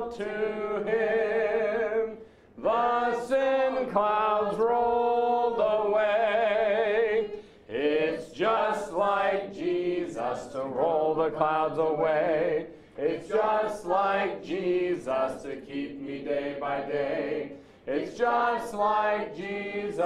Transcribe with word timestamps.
to 0.00 0.84
him. 0.84 2.18
The 2.58 3.26
sin 3.26 3.90
clouds 3.90 4.58
rolled 4.58 5.60
away. 5.60 7.30
It's 7.68 8.32
just 8.32 8.92
like 8.92 9.54
Jesus 9.54 10.46
to 10.48 10.62
roll 10.62 11.14
the 11.14 11.30
clouds 11.30 11.78
away. 11.78 12.66
It's 12.96 13.28
just 13.28 13.86
like 13.86 14.44
Jesus 14.44 15.42
to 15.42 15.56
keep 15.66 16.00
me 16.00 16.20
day 16.20 16.56
by 16.60 16.80
day. 16.82 17.52
It's 17.86 18.16
just 18.16 18.74
like 18.74 19.36
Jesus 19.36 20.00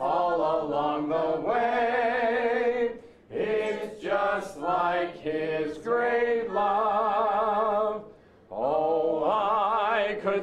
all 0.00 0.64
along 0.64 1.08
the 1.08 1.40
way. 1.40 2.92
It's 3.30 4.00
just 4.02 4.58
like 4.58 5.18
his 5.20 5.78
great 5.78 6.50
love. 6.50 7.33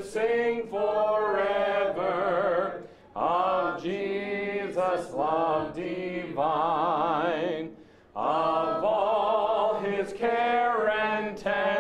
Sing 0.04 0.68
forever 0.68 2.84
of 3.16 3.84
Jesus' 3.84 5.14
love 5.14 5.76
divine, 5.76 7.76
of 8.16 8.84
all 8.84 9.80
his 9.80 10.12
care 10.14 10.90
and 10.90 11.38
tenderness 11.38 11.71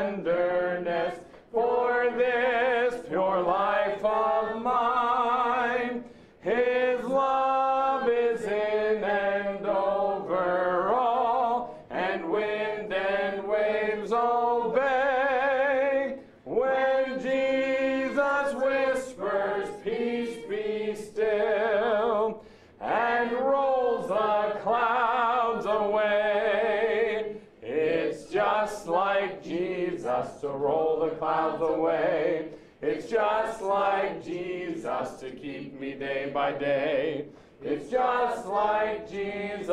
to 35.31 35.37
keep 35.37 35.79
me 35.79 35.93
day 35.93 36.29
by 36.33 36.51
day. 36.51 37.25
It's 37.61 37.89
just 37.89 38.47
like 38.47 39.09
Jesus 39.09 39.69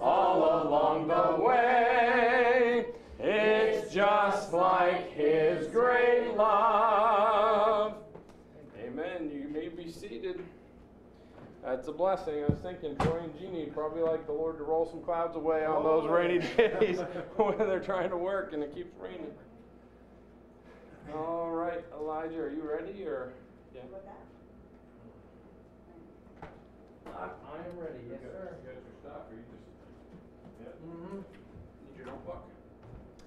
all 0.00 0.66
along 0.66 1.08
the 1.08 1.44
way. 1.44 2.86
It's 3.20 3.92
just 3.92 4.52
like 4.52 5.12
his 5.12 5.66
great 5.68 6.34
love. 6.36 7.94
Amen. 8.80 9.30
You 9.32 9.48
may 9.48 9.68
be 9.68 9.90
seated. 9.90 10.40
That's 11.64 11.88
a 11.88 11.92
blessing. 11.92 12.44
I 12.44 12.46
was 12.46 12.60
thinking 12.60 12.96
Troy 12.96 13.18
and 13.18 13.38
Jeannie 13.38 13.66
probably 13.66 14.02
like 14.02 14.26
the 14.26 14.32
Lord 14.32 14.56
to 14.58 14.64
roll 14.64 14.86
some 14.86 15.02
clouds 15.02 15.36
away 15.36 15.66
on 15.66 15.82
those 15.82 16.04
oh. 16.06 16.12
rainy 16.12 16.38
days 16.56 17.00
when 17.36 17.58
they're 17.58 17.80
trying 17.80 18.10
to 18.10 18.16
work 18.16 18.52
and 18.52 18.62
it 18.62 18.74
keeps 18.74 18.96
raining. 18.98 19.32
All 21.14 21.50
right, 21.50 21.84
Elijah, 21.98 22.40
are 22.40 22.50
you 22.50 22.62
ready 22.62 23.04
or? 23.04 23.32
Yeah. 23.74 23.82
I 27.16 27.24
am 27.24 27.78
ready, 27.78 27.98
yes, 28.10 28.18
You 28.22 28.28
sir. 28.28 28.56
You 28.62 28.68
got 28.68 28.74
your 28.74 28.94
stuff 29.00 29.22
or 29.30 29.34
you 29.34 29.44
just? 29.50 29.64
Yep. 30.60 30.74
Mm-hmm. 30.86 31.16
Need 31.16 31.96
your 31.96 32.06
notebook? 32.06 32.42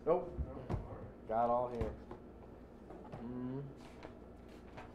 Nope, 0.06 0.32
No? 0.48 0.76
All 0.76 0.96
right. 0.96 1.30
got 1.30 1.50
all 1.50 1.72
here. 1.74 1.90
Mm-hmm. 3.24 3.60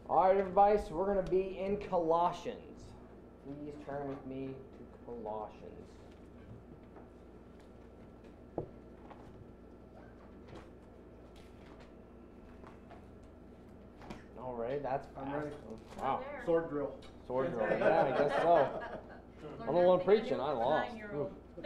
All 0.09 0.23
right, 0.23 0.37
everybody, 0.37 0.77
so 0.77 0.95
we're 0.95 1.13
going 1.13 1.23
to 1.23 1.31
be 1.31 1.57
in 1.59 1.77
Colossians. 1.77 2.57
Please 3.45 3.73
turn 3.85 4.07
with 4.07 4.25
me 4.25 4.47
to 4.47 5.05
Colossians. 5.05 5.73
All 14.39 14.53
right, 14.55 14.81
that's 14.81 15.07
I'm 15.17 15.25
fast. 15.25 15.35
ready. 15.43 15.55
Wow, 15.99 16.21
Sword 16.45 16.69
drill. 16.69 16.91
Sword 17.27 17.51
drill. 17.53 17.67
Yeah, 17.69 18.03
I 18.05 18.17
guess 18.17 18.41
so. 18.41 18.69
I'm 19.67 19.75
the 19.75 19.81
one 19.81 19.99
preaching, 19.99 20.39
I 20.39 20.51
lost. 20.51 20.91
Yeah. 21.59 21.65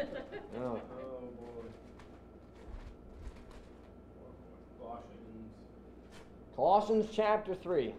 Oh, 0.59 0.79
boy. 1.38 1.67
Colossians. 4.79 5.51
Colossians 6.55 7.09
chapter 7.13 7.55
3. 7.55 7.94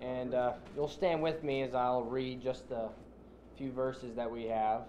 And 0.00 0.34
uh, 0.34 0.54
you'll 0.74 0.88
stand 0.88 1.22
with 1.22 1.44
me 1.44 1.62
as 1.62 1.74
I'll 1.74 2.02
read 2.02 2.42
just 2.42 2.70
a 2.72 2.88
few 3.56 3.70
verses 3.70 4.16
that 4.16 4.28
we 4.28 4.44
have. 4.44 4.82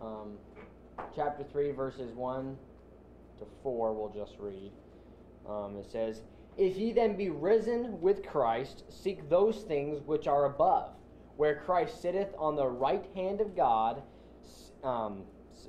Um, 0.00 0.38
chapter 1.14 1.44
3, 1.52 1.72
verses 1.72 2.12
1 2.14 2.56
to 3.40 3.44
4, 3.62 3.92
we'll 3.92 4.08
just 4.08 4.36
read. 4.38 4.72
Um, 5.46 5.76
it 5.76 5.90
says, 5.90 6.22
If 6.56 6.76
ye 6.76 6.92
then 6.92 7.16
be 7.16 7.30
risen 7.30 8.00
with 8.00 8.26
Christ, 8.26 8.84
seek 8.90 9.28
those 9.28 9.62
things 9.62 10.02
which 10.04 10.26
are 10.26 10.44
above, 10.44 10.90
where 11.36 11.56
Christ 11.56 12.00
sitteth 12.02 12.34
on 12.38 12.56
the 12.56 12.68
right 12.68 13.04
hand 13.14 13.40
of 13.40 13.56
God. 13.56 14.02
Um, 14.84 15.22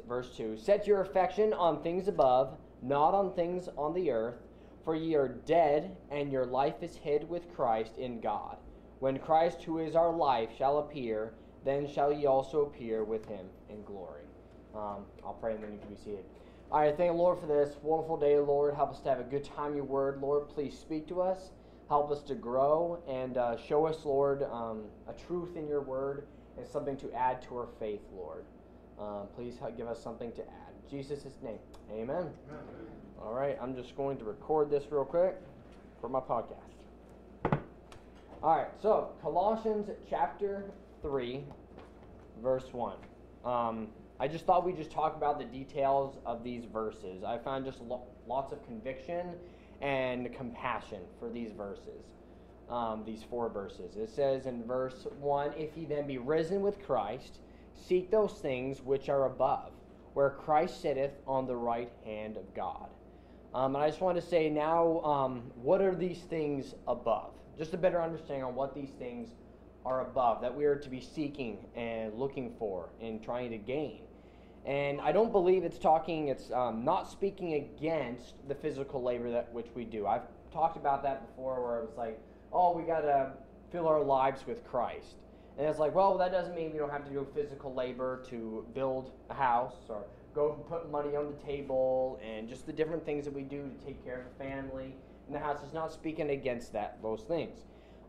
verse 0.07 0.35
2 0.35 0.57
Set 0.57 0.85
your 0.85 1.01
affection 1.01 1.53
on 1.53 1.81
things 1.81 2.07
above, 2.07 2.57
not 2.81 3.13
on 3.13 3.33
things 3.33 3.69
on 3.77 3.93
the 3.93 4.11
earth. 4.11 4.41
For 4.83 4.95
ye 4.95 5.15
are 5.15 5.29
dead, 5.29 5.95
and 6.11 6.29
your 6.29 6.45
life 6.45 6.81
is 6.83 6.97
hid 6.97 7.29
with 7.29 7.53
Christ 7.55 7.97
in 7.97 8.19
God. 8.19 8.57
When 8.99 9.17
Christ, 9.17 9.63
who 9.63 9.79
is 9.79 9.95
our 9.95 10.11
life, 10.11 10.49
shall 10.57 10.79
appear, 10.79 11.33
then 11.63 11.87
shall 11.87 12.11
ye 12.11 12.25
also 12.25 12.65
appear 12.65 13.05
with 13.05 13.25
him 13.27 13.45
in 13.69 13.81
glory. 13.83 14.23
Um, 14.75 15.05
I'll 15.25 15.37
pray 15.39 15.53
and 15.53 15.63
then 15.63 15.71
you 15.71 15.79
can 15.79 15.89
be 15.89 15.95
seated. 15.95 16.25
All 16.73 16.79
right, 16.79 16.97
thank 16.97 17.11
you, 17.11 17.15
Lord, 17.15 17.39
for 17.39 17.45
this 17.45 17.75
wonderful 17.83 18.17
day, 18.17 18.35
Lord. 18.39 18.73
Help 18.73 18.89
us 18.89 18.99
to 19.01 19.09
have 19.09 19.19
a 19.19 19.23
good 19.23 19.43
time 19.43 19.69
in 19.69 19.75
your 19.75 19.85
word, 19.85 20.19
Lord. 20.19 20.49
Please 20.49 20.75
speak 20.75 21.07
to 21.09 21.21
us. 21.21 21.51
Help 21.87 22.09
us 22.09 22.23
to 22.23 22.33
grow 22.33 22.99
and 23.07 23.37
uh, 23.37 23.57
show 23.57 23.85
us, 23.85 24.03
Lord, 24.05 24.41
um, 24.51 24.85
a 25.07 25.13
truth 25.13 25.55
in 25.55 25.67
your 25.67 25.81
word 25.81 26.25
and 26.57 26.65
something 26.65 26.97
to 26.97 27.13
add 27.13 27.43
to 27.43 27.57
our 27.57 27.67
faith, 27.79 28.01
Lord. 28.15 28.43
Um, 28.99 29.27
please 29.35 29.59
help 29.59 29.77
give 29.77 29.87
us 29.87 30.01
something 30.01 30.31
to 30.31 30.41
add. 30.41 30.73
In 30.83 30.97
Jesus' 30.97 31.25
name, 31.43 31.59
amen. 31.91 32.31
All 33.21 33.35
right, 33.35 33.55
I'm 33.61 33.75
just 33.75 33.95
going 33.95 34.17
to 34.17 34.23
record 34.23 34.71
this 34.71 34.85
real 34.89 35.05
quick 35.05 35.35
for 36.01 36.09
my 36.09 36.21
podcast. 36.21 37.59
All 38.41 38.57
right, 38.57 38.69
so 38.81 39.11
Colossians 39.21 39.91
chapter 40.09 40.63
3, 41.03 41.43
verse 42.41 42.73
1. 42.73 42.95
Um, 43.45 43.89
I 44.23 44.27
just 44.29 44.45
thought 44.45 44.65
we'd 44.65 44.77
just 44.77 44.89
talk 44.89 45.17
about 45.17 45.37
the 45.37 45.43
details 45.43 46.15
of 46.25 46.45
these 46.45 46.63
verses. 46.63 47.25
I 47.25 47.37
found 47.37 47.65
just 47.65 47.81
lo- 47.81 48.07
lots 48.25 48.53
of 48.53 48.65
conviction 48.65 49.33
and 49.81 50.33
compassion 50.33 51.01
for 51.19 51.29
these 51.29 51.51
verses, 51.51 52.05
um, 52.69 53.03
these 53.05 53.21
four 53.29 53.49
verses. 53.49 53.97
It 53.97 54.09
says 54.09 54.45
in 54.45 54.63
verse 54.63 55.07
1 55.19 55.55
If 55.57 55.75
ye 55.75 55.83
then 55.83 56.07
be 56.07 56.19
risen 56.19 56.61
with 56.61 56.81
Christ, 56.81 57.39
seek 57.75 58.11
those 58.11 58.31
things 58.35 58.81
which 58.81 59.09
are 59.09 59.25
above, 59.25 59.73
where 60.13 60.29
Christ 60.29 60.81
sitteth 60.81 61.19
on 61.27 61.45
the 61.45 61.57
right 61.57 61.91
hand 62.05 62.37
of 62.37 62.53
God. 62.53 62.87
Um, 63.53 63.75
and 63.75 63.83
I 63.83 63.89
just 63.89 63.99
want 63.99 64.15
to 64.15 64.25
say 64.25 64.49
now, 64.49 65.01
um, 65.01 65.51
what 65.61 65.81
are 65.81 65.95
these 65.95 66.19
things 66.19 66.75
above? 66.87 67.33
Just 67.57 67.73
a 67.73 67.77
better 67.77 68.01
understanding 68.01 68.45
on 68.45 68.55
what 68.55 68.73
these 68.73 68.91
things 68.91 69.31
are 69.85 69.99
above 69.99 70.39
that 70.41 70.55
we 70.55 70.63
are 70.63 70.77
to 70.77 70.89
be 70.89 71.01
seeking 71.01 71.57
and 71.75 72.13
looking 72.13 72.55
for 72.57 72.87
and 73.01 73.21
trying 73.21 73.51
to 73.51 73.57
gain. 73.57 73.99
And 74.65 75.01
I 75.01 75.11
don't 75.11 75.31
believe 75.31 75.63
it's 75.63 75.77
talking, 75.77 76.29
it's 76.29 76.49
um, 76.51 76.85
not 76.85 77.09
speaking 77.11 77.55
against 77.55 78.35
the 78.47 78.55
physical 78.55 79.03
labor 79.03 79.29
that 79.31 79.51
which 79.51 79.67
we 79.75 79.83
do. 79.83 80.07
I've 80.07 80.21
talked 80.53 80.77
about 80.77 81.03
that 81.03 81.27
before 81.27 81.61
where 81.61 81.79
it 81.79 81.85
was 81.85 81.97
like, 81.97 82.19
oh, 82.53 82.75
we 82.77 82.83
got 82.83 83.01
to 83.01 83.31
fill 83.71 83.87
our 83.87 84.01
lives 84.01 84.45
with 84.47 84.63
Christ. 84.65 85.15
And 85.57 85.67
it's 85.67 85.79
like, 85.79 85.93
well, 85.93 86.17
that 86.17 86.31
doesn't 86.31 86.55
mean 86.55 86.71
we 86.71 86.79
don't 86.79 86.91
have 86.91 87.03
to 87.05 87.11
do 87.11 87.27
physical 87.35 87.73
labor 87.73 88.23
to 88.29 88.65
build 88.73 89.11
a 89.29 89.33
house 89.33 89.75
or 89.89 90.05
go 90.33 90.53
and 90.53 90.65
put 90.67 90.89
money 90.89 91.15
on 91.15 91.27
the 91.27 91.45
table 91.45 92.19
and 92.25 92.47
just 92.47 92.65
the 92.65 92.73
different 92.73 93.05
things 93.05 93.25
that 93.25 93.33
we 93.33 93.43
do 93.43 93.69
to 93.69 93.85
take 93.85 94.03
care 94.03 94.21
of 94.21 94.25
the 94.37 94.43
family 94.43 94.95
And 95.27 95.35
the 95.35 95.39
house. 95.39 95.61
is 95.63 95.73
not 95.73 95.91
speaking 95.91 96.29
against 96.31 96.73
that, 96.73 96.97
those 97.03 97.21
things. 97.21 97.59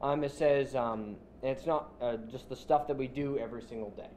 Um, 0.00 0.24
it 0.24 0.32
says, 0.32 0.74
um, 0.74 1.16
it's 1.42 1.66
not 1.66 1.92
uh, 2.00 2.16
just 2.30 2.48
the 2.48 2.56
stuff 2.56 2.86
that 2.86 2.96
we 2.96 3.08
do 3.08 3.38
every 3.38 3.62
single 3.62 3.90
day. 3.90 4.08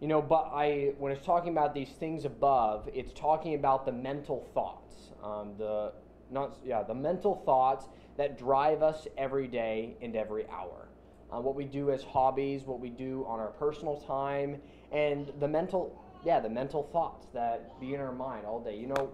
You 0.00 0.08
know, 0.08 0.20
but 0.20 0.50
I 0.52 0.92
when 0.98 1.12
it's 1.12 1.24
talking 1.24 1.52
about 1.52 1.74
these 1.74 1.90
things 1.90 2.24
above, 2.24 2.88
it's 2.92 3.12
talking 3.12 3.54
about 3.54 3.86
the 3.86 3.92
mental 3.92 4.46
thoughts, 4.54 5.10
um, 5.22 5.54
the 5.58 5.92
not 6.30 6.58
yeah 6.64 6.82
the 6.82 6.94
mental 6.94 7.36
thoughts 7.46 7.86
that 8.16 8.38
drive 8.38 8.82
us 8.82 9.06
every 9.16 9.48
day 9.48 9.96
and 10.02 10.14
every 10.16 10.48
hour. 10.48 10.88
Uh, 11.32 11.40
what 11.40 11.54
we 11.54 11.64
do 11.64 11.90
as 11.90 12.02
hobbies, 12.04 12.62
what 12.64 12.80
we 12.80 12.90
do 12.90 13.24
on 13.26 13.40
our 13.40 13.48
personal 13.52 13.96
time, 13.96 14.60
and 14.92 15.32
the 15.40 15.48
mental 15.48 15.98
yeah 16.24 16.40
the 16.40 16.48
mental 16.50 16.84
thoughts 16.92 17.26
that 17.32 17.78
be 17.80 17.94
in 17.94 18.00
our 18.00 18.12
mind 18.12 18.46
all 18.46 18.60
day. 18.60 18.76
You 18.76 18.88
know, 18.88 19.12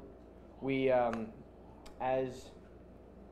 we 0.61 0.91
um, 0.91 1.29
as 2.01 2.51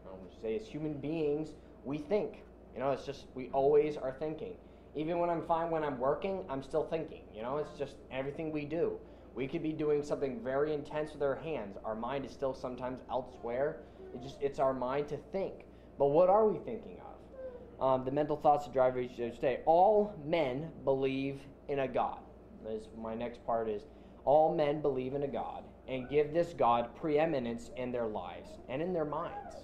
I 0.06 0.10
don't 0.10 0.42
say 0.42 0.56
as 0.56 0.66
human 0.66 0.94
beings, 0.94 1.50
we 1.84 1.98
think 1.98 2.42
You 2.74 2.80
know, 2.80 2.90
it's 2.92 3.04
just 3.06 3.26
we 3.34 3.48
always 3.52 3.96
are 3.96 4.12
thinking. 4.12 4.54
Even 4.94 5.18
when 5.18 5.30
I'm 5.30 5.46
fine 5.46 5.70
when 5.70 5.84
I'm 5.84 5.98
working, 5.98 6.44
I'm 6.48 6.62
still 6.62 6.84
thinking. 6.84 7.22
You 7.34 7.42
know, 7.42 7.58
it's 7.58 7.78
just 7.78 7.96
everything 8.10 8.52
we 8.52 8.64
do. 8.64 8.98
We 9.34 9.46
could 9.46 9.62
be 9.62 9.72
doing 9.72 10.02
something 10.02 10.42
very 10.42 10.74
intense 10.74 11.12
with 11.12 11.22
our 11.22 11.36
hands. 11.36 11.76
Our 11.84 11.94
mind 11.94 12.24
is 12.24 12.32
still 12.32 12.54
sometimes 12.54 13.00
elsewhere. 13.10 13.82
It 14.14 14.22
just 14.22 14.36
it's 14.40 14.58
our 14.58 14.74
mind 14.74 15.08
to 15.08 15.16
think. 15.32 15.64
But 15.98 16.06
what 16.06 16.28
are 16.28 16.46
we 16.46 16.58
thinking 16.58 16.98
of? 17.00 17.80
Um, 17.80 18.04
the 18.04 18.10
mental 18.10 18.36
thoughts 18.36 18.66
that 18.66 18.72
drive 18.72 18.98
each 18.98 19.16
day. 19.16 19.60
All 19.64 20.12
men 20.24 20.70
believe 20.84 21.40
in 21.68 21.80
a 21.80 21.88
God. 21.88 22.18
This, 22.64 22.88
my 22.96 23.14
next 23.14 23.44
part 23.46 23.68
is 23.68 23.82
all 24.24 24.54
men 24.54 24.80
believe 24.80 25.14
in 25.14 25.22
a 25.22 25.28
God 25.28 25.62
and 25.86 26.08
give 26.08 26.32
this 26.32 26.52
God 26.52 26.94
preeminence 26.96 27.70
in 27.76 27.92
their 27.92 28.06
lives 28.06 28.50
and 28.68 28.82
in 28.82 28.92
their 28.92 29.04
minds. 29.04 29.54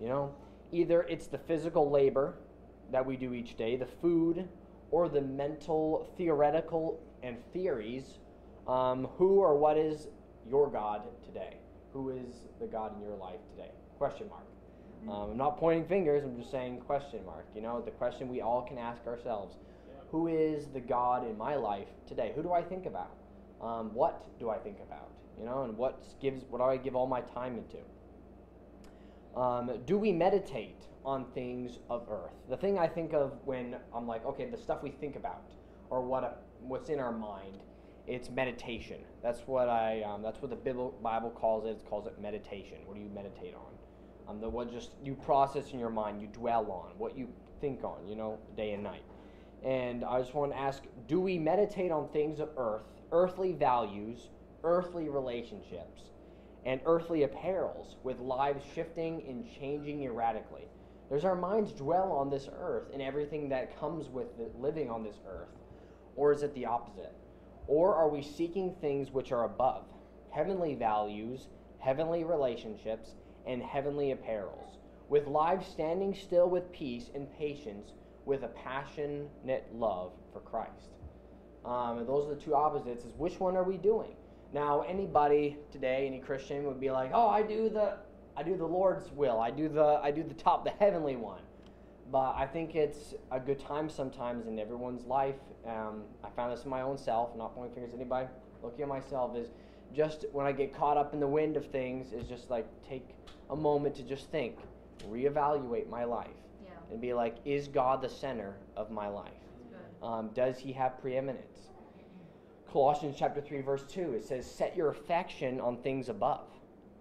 You 0.00 0.08
know, 0.08 0.34
either 0.72 1.02
it's 1.02 1.26
the 1.26 1.38
physical 1.38 1.90
labor 1.90 2.34
that 2.90 3.04
we 3.04 3.16
do 3.16 3.34
each 3.34 3.56
day, 3.56 3.76
the 3.76 3.86
food, 3.86 4.48
or 4.90 5.08
the 5.08 5.20
mental, 5.20 6.08
theoretical, 6.16 7.00
and 7.22 7.36
theories. 7.52 8.18
Um, 8.68 9.08
who 9.18 9.40
or 9.40 9.56
what 9.56 9.76
is 9.76 10.08
your 10.48 10.70
God 10.70 11.02
today? 11.24 11.56
Who 11.92 12.10
is 12.10 12.42
the 12.60 12.66
God 12.66 12.94
in 12.96 13.02
your 13.06 13.16
life 13.16 13.40
today? 13.54 13.70
Question 13.98 14.28
mark. 14.28 14.44
Um, 15.08 15.32
I'm 15.32 15.36
not 15.36 15.58
pointing 15.58 15.86
fingers, 15.86 16.24
I'm 16.24 16.36
just 16.38 16.50
saying 16.50 16.80
question 16.80 17.24
mark. 17.26 17.46
You 17.54 17.60
know, 17.60 17.82
the 17.82 17.90
question 17.90 18.28
we 18.28 18.40
all 18.40 18.62
can 18.62 18.78
ask 18.78 19.06
ourselves 19.06 19.56
Who 20.10 20.28
is 20.28 20.66
the 20.68 20.80
God 20.80 21.28
in 21.28 21.36
my 21.36 21.56
life 21.56 21.88
today? 22.06 22.32
Who 22.34 22.42
do 22.42 22.52
I 22.52 22.62
think 22.62 22.86
about? 22.86 23.10
Um, 23.60 23.92
what 23.94 24.24
do 24.38 24.50
I 24.50 24.58
think 24.58 24.78
about? 24.80 25.10
You 25.38 25.44
know, 25.44 25.64
and 25.64 25.76
what 25.76 26.02
gives 26.20 26.44
what 26.48 26.58
do 26.58 26.64
I 26.64 26.76
give 26.76 26.96
all 26.96 27.06
my 27.06 27.20
time 27.20 27.58
into? 27.58 27.78
Um, 29.36 29.70
do 29.86 29.98
we 29.98 30.12
meditate 30.12 30.86
on 31.04 31.26
things 31.34 31.78
of 31.90 32.06
earth? 32.08 32.34
The 32.48 32.56
thing 32.56 32.78
I 32.78 32.86
think 32.86 33.12
of 33.12 33.32
when 33.44 33.76
I'm 33.94 34.06
like, 34.06 34.24
okay, 34.24 34.46
the 34.46 34.56
stuff 34.56 34.82
we 34.82 34.90
think 34.90 35.16
about, 35.16 35.50
or 35.90 36.02
what 36.02 36.24
a, 36.24 36.34
what's 36.60 36.88
in 36.88 37.00
our 37.00 37.12
mind, 37.12 37.58
it's 38.06 38.30
meditation. 38.30 39.00
That's 39.22 39.40
what 39.46 39.68
I. 39.68 40.02
Um, 40.02 40.22
that's 40.22 40.40
what 40.40 40.50
the 40.50 40.90
Bible 41.02 41.30
calls 41.30 41.64
it. 41.64 41.70
It 41.70 41.86
calls 41.88 42.06
it 42.06 42.20
meditation. 42.20 42.78
What 42.86 42.94
do 42.94 43.00
you 43.00 43.08
meditate 43.08 43.54
on? 43.54 43.72
Um, 44.28 44.40
the 44.40 44.48
what 44.48 44.70
just 44.70 44.90
you 45.02 45.14
process 45.14 45.72
in 45.72 45.78
your 45.78 45.90
mind, 45.90 46.20
you 46.22 46.28
dwell 46.28 46.70
on, 46.70 46.98
what 46.98 47.16
you 47.16 47.28
think 47.60 47.84
on, 47.84 48.06
you 48.06 48.14
know, 48.14 48.38
day 48.56 48.72
and 48.72 48.82
night. 48.82 49.02
And 49.64 50.04
I 50.04 50.20
just 50.20 50.34
want 50.34 50.52
to 50.52 50.58
ask, 50.58 50.82
do 51.08 51.20
we 51.20 51.38
meditate 51.38 51.90
on 51.90 52.08
things 52.08 52.40
of 52.40 52.50
earth, 52.56 52.84
earthly 53.12 53.52
values, 53.52 54.28
earthly 54.62 55.08
relationships, 55.08 56.02
and 56.64 56.80
earthly 56.86 57.26
apparels, 57.26 57.96
with 58.02 58.18
lives 58.20 58.64
shifting 58.74 59.22
and 59.28 59.46
changing 59.58 60.04
erratically? 60.04 60.68
Does 61.10 61.24
our 61.24 61.34
minds 61.34 61.72
dwell 61.72 62.12
on 62.12 62.30
this 62.30 62.48
earth 62.58 62.88
and 62.92 63.02
everything 63.02 63.48
that 63.50 63.78
comes 63.78 64.08
with 64.08 64.28
living 64.58 64.90
on 64.90 65.02
this 65.04 65.16
earth? 65.28 65.48
Or 66.16 66.32
is 66.32 66.42
it 66.42 66.54
the 66.54 66.66
opposite? 66.66 67.14
Or 67.66 67.94
are 67.94 68.08
we 68.08 68.22
seeking 68.22 68.74
things 68.80 69.10
which 69.10 69.32
are 69.32 69.44
above, 69.44 69.84
heavenly 70.30 70.74
values, 70.74 71.48
heavenly 71.78 72.24
relationships, 72.24 73.10
and 73.46 73.62
heavenly 73.62 74.14
apparels, 74.14 74.78
with 75.08 75.26
lives 75.26 75.66
standing 75.66 76.14
still 76.14 76.48
with 76.48 76.72
peace 76.72 77.10
and 77.14 77.30
patience, 77.38 77.92
with 78.24 78.42
a 78.42 78.48
passionate 78.48 79.66
love 79.74 80.12
for 80.32 80.40
Christ. 80.40 80.94
Um, 81.64 81.98
and 81.98 82.08
those 82.08 82.26
are 82.26 82.34
the 82.34 82.40
two 82.40 82.54
opposites. 82.54 83.04
Is 83.04 83.12
which 83.16 83.38
one 83.38 83.56
are 83.56 83.64
we 83.64 83.76
doing? 83.76 84.16
Now, 84.54 84.82
anybody 84.82 85.56
today, 85.72 86.06
any 86.06 86.20
Christian, 86.20 86.64
would 86.66 86.78
be 86.78 86.92
like, 86.92 87.10
"Oh, 87.12 87.28
I 87.28 87.42
do 87.42 87.68
the, 87.68 87.96
I 88.36 88.44
do 88.44 88.56
the 88.56 88.64
Lord's 88.64 89.10
will. 89.10 89.40
I 89.40 89.50
do 89.50 89.68
the, 89.68 89.98
I 90.00 90.12
do 90.12 90.22
the 90.22 90.32
top, 90.32 90.64
the 90.64 90.70
heavenly 90.70 91.16
one." 91.16 91.40
But 92.12 92.36
I 92.36 92.46
think 92.46 92.76
it's 92.76 93.14
a 93.32 93.40
good 93.40 93.58
time 93.58 93.90
sometimes 93.90 94.46
in 94.46 94.60
everyone's 94.60 95.06
life. 95.06 95.40
Um, 95.66 96.04
I 96.22 96.30
found 96.30 96.56
this 96.56 96.62
in 96.62 96.70
my 96.70 96.82
own 96.82 96.96
self. 96.96 97.34
Not 97.36 97.56
pointing 97.56 97.74
fingers 97.74 97.94
at 97.94 97.98
anybody. 97.98 98.28
Looking 98.62 98.82
at 98.82 98.88
myself 98.88 99.36
is 99.36 99.48
just 99.92 100.24
when 100.30 100.46
I 100.46 100.52
get 100.52 100.72
caught 100.72 100.96
up 100.96 101.14
in 101.14 101.18
the 101.18 101.26
wind 101.26 101.56
of 101.56 101.66
things, 101.66 102.12
is 102.12 102.28
just 102.28 102.48
like 102.48 102.66
take 102.88 103.08
a 103.50 103.56
moment 103.56 103.96
to 103.96 104.04
just 104.04 104.30
think, 104.30 104.56
reevaluate 105.10 105.88
my 105.88 106.04
life, 106.04 106.28
yeah. 106.62 106.70
and 106.92 107.00
be 107.00 107.12
like, 107.12 107.38
is 107.44 107.66
God 107.66 108.00
the 108.00 108.08
center 108.08 108.54
of 108.76 108.92
my 108.92 109.08
life? 109.08 109.32
Um, 110.00 110.30
does 110.32 110.58
He 110.58 110.72
have 110.74 111.00
preeminence? 111.00 111.73
Colossians 112.74 113.14
chapter 113.16 113.40
3, 113.40 113.60
verse 113.60 113.84
2, 113.84 114.14
it 114.14 114.24
says, 114.24 114.44
Set 114.50 114.76
your 114.76 114.88
affection 114.88 115.60
on 115.60 115.76
things 115.76 116.08
above, 116.08 116.48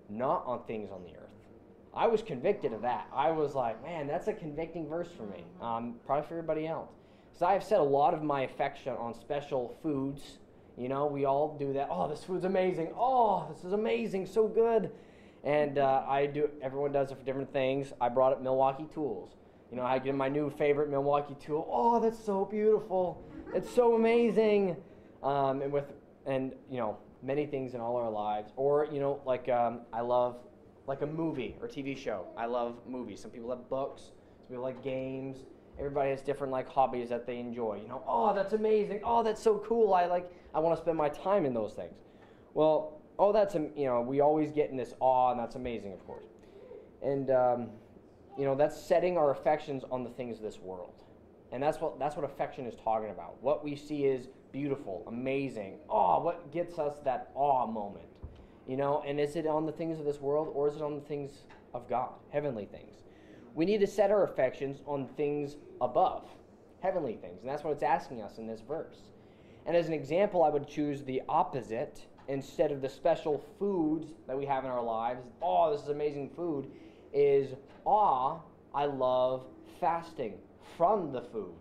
not 0.07 0.45
on 0.45 0.61
things 0.67 0.91
on 0.91 1.01
the 1.01 1.09
earth. 1.09 1.31
I 1.95 2.05
was 2.05 2.21
convicted 2.21 2.73
of 2.73 2.83
that. 2.83 3.07
I 3.11 3.31
was 3.31 3.55
like, 3.55 3.81
man, 3.81 4.05
that's 4.05 4.27
a 4.27 4.33
convicting 4.33 4.87
verse 4.87 5.07
for 5.17 5.23
me. 5.23 5.43
Um, 5.59 5.95
probably 6.05 6.27
for 6.27 6.35
everybody 6.35 6.67
else. 6.67 6.91
So 7.31 7.47
I 7.47 7.53
have 7.53 7.63
set 7.63 7.79
a 7.79 7.83
lot 7.83 8.13
of 8.13 8.21
my 8.21 8.41
affection 8.41 8.93
on 8.99 9.15
special 9.15 9.75
foods. 9.81 10.37
You 10.77 10.89
know, 10.89 11.07
we 11.07 11.25
all 11.25 11.57
do 11.57 11.73
that. 11.73 11.87
Oh, 11.89 12.07
this 12.07 12.23
food's 12.23 12.45
amazing. 12.45 12.93
Oh, 12.95 13.47
this 13.51 13.65
is 13.65 13.73
amazing. 13.73 14.27
So 14.27 14.47
good. 14.47 14.91
And 15.43 15.79
uh, 15.79 16.03
I 16.07 16.27
do. 16.27 16.51
Everyone 16.61 16.91
does 16.91 17.09
it 17.09 17.17
for 17.17 17.25
different 17.25 17.51
things. 17.51 17.93
I 17.99 18.09
brought 18.09 18.31
up 18.31 18.43
Milwaukee 18.43 18.85
tools. 18.93 19.31
You 19.71 19.77
know, 19.77 19.83
I 19.83 19.97
get 19.97 20.13
my 20.13 20.29
new 20.29 20.51
favorite 20.51 20.91
Milwaukee 20.91 21.35
tool. 21.43 21.67
Oh, 21.67 21.99
that's 21.99 22.23
so 22.23 22.45
beautiful. 22.45 23.23
It's 23.55 23.73
so 23.73 23.95
amazing. 23.95 24.77
Um, 25.24 25.62
and 25.62 25.72
with 25.72 25.94
and 26.25 26.53
you 26.70 26.77
know 26.77 26.98
many 27.22 27.46
things 27.46 27.74
in 27.74 27.82
all 27.82 27.96
our 27.96 28.12
lives. 28.12 28.51
Or 28.56 28.88
you 28.92 29.00
know, 29.00 29.22
like 29.25 29.50
um, 29.50 29.82
I 29.92 30.01
love 30.01 30.38
like 30.88 31.01
a 31.01 31.08
movie 31.08 31.56
or 31.62 31.68
TV 31.68 31.98
show. 31.98 32.27
I 32.38 32.46
love 32.46 32.80
movies. 32.88 33.22
Some 33.22 33.32
people 33.32 33.50
have 33.50 33.70
books. 33.70 34.12
Some 34.42 34.50
people 34.50 34.63
like 34.63 34.84
games. 34.84 35.38
Everybody 35.80 36.12
has 36.12 36.22
different 36.22 36.53
like 36.53 36.70
hobbies 36.70 37.10
that 37.10 37.25
they 37.25 37.39
enjoy. 37.39 37.80
You 37.82 37.88
know, 37.88 38.03
oh, 38.08 38.34
that's 38.36 38.53
amazing. 38.53 39.01
Oh, 39.03 39.24
that's 39.24 39.42
so 39.42 39.63
cool. 39.68 39.94
I 39.94 40.06
like. 40.06 40.32
I 40.53 40.60
want 40.60 40.77
to 40.77 40.82
spend 40.82 40.98
my 40.98 41.10
time 41.10 41.46
in 41.46 41.53
those 41.53 41.74
things. 41.74 41.96
Well, 42.53 43.01
oh, 43.20 43.32
that's, 43.32 43.56
you 43.56 43.86
know, 43.86 44.01
we 44.01 44.22
always 44.22 44.51
get 44.51 44.70
in 44.70 44.77
this 44.77 44.94
awe, 45.00 45.32
and 45.32 45.39
that's 45.39 45.56
amazing, 45.56 45.94
of 45.94 46.06
course. 46.06 46.25
And, 47.01 47.30
um, 47.32 47.70
you 48.38 48.46
know, 48.46 48.56
that's 48.56 48.80
setting 48.80 49.18
our 49.18 49.32
affections 49.32 49.84
on 49.92 50.03
the 50.03 50.10
things 50.12 50.38
of 50.38 50.44
this 50.44 50.60
world. 50.60 50.94
And 51.53 51.62
that's 51.62 51.79
what, 51.79 52.00
that's 52.00 52.15
what 52.15 52.25
affection 52.25 52.65
is 52.65 52.74
talking 52.83 53.12
about. 53.12 53.41
What 53.41 53.63
we 53.63 53.75
see 53.75 54.05
is 54.05 54.27
beautiful, 54.51 55.03
amazing. 55.07 55.75
Awe, 55.88 56.19
what 56.19 56.51
gets 56.51 56.79
us 56.79 56.98
that 57.05 57.29
awe 57.36 57.67
moment? 57.67 58.07
You 58.67 58.75
know, 58.75 59.03
and 59.05 59.19
is 59.19 59.36
it 59.36 59.45
on 59.45 59.67
the 59.67 59.72
things 59.72 60.00
of 60.00 60.05
this 60.05 60.19
world 60.19 60.51
or 60.51 60.67
is 60.67 60.75
it 60.75 60.81
on 60.81 60.95
the 60.95 61.01
things 61.01 61.43
of 61.75 61.88
God, 61.88 62.10
heavenly 62.31 62.65
things? 62.65 62.95
We 63.53 63.65
need 63.65 63.81
to 63.81 63.88
set 63.88 64.10
our 64.10 64.24
affections 64.24 64.81
on 64.88 65.07
things 65.10 65.57
above, 65.79 66.27
heavenly 66.81 67.17
things. 67.17 67.41
And 67.41 67.50
that's 67.50 67.63
what 67.63 67.72
it's 67.72 67.83
asking 67.83 68.24
us 68.24 68.39
in 68.39 68.48
this 68.48 68.62
verse. 68.62 68.98
And 69.67 69.77
as 69.77 69.86
an 69.86 69.93
example, 69.93 70.43
I 70.43 70.50
would 70.50 70.67
choose 70.67 71.03
the 71.03 71.22
opposite 71.29 72.01
instead 72.27 72.72
of 72.72 72.81
the 72.81 72.89
special 72.89 73.45
foods 73.60 74.07
that 74.25 74.36
we 74.36 74.45
have 74.48 74.65
in 74.65 74.72
our 74.72 74.83
lives, 74.83 75.22
oh, 75.39 75.72
this 75.72 75.83
is 75.83 75.89
amazing 75.89 76.31
food, 76.36 76.72
is 77.13 77.53
awe, 77.86 78.39
I 78.74 78.86
love 78.86 79.45
fasting 79.79 80.39
from 80.77 81.12
the 81.12 81.22
food, 81.22 81.55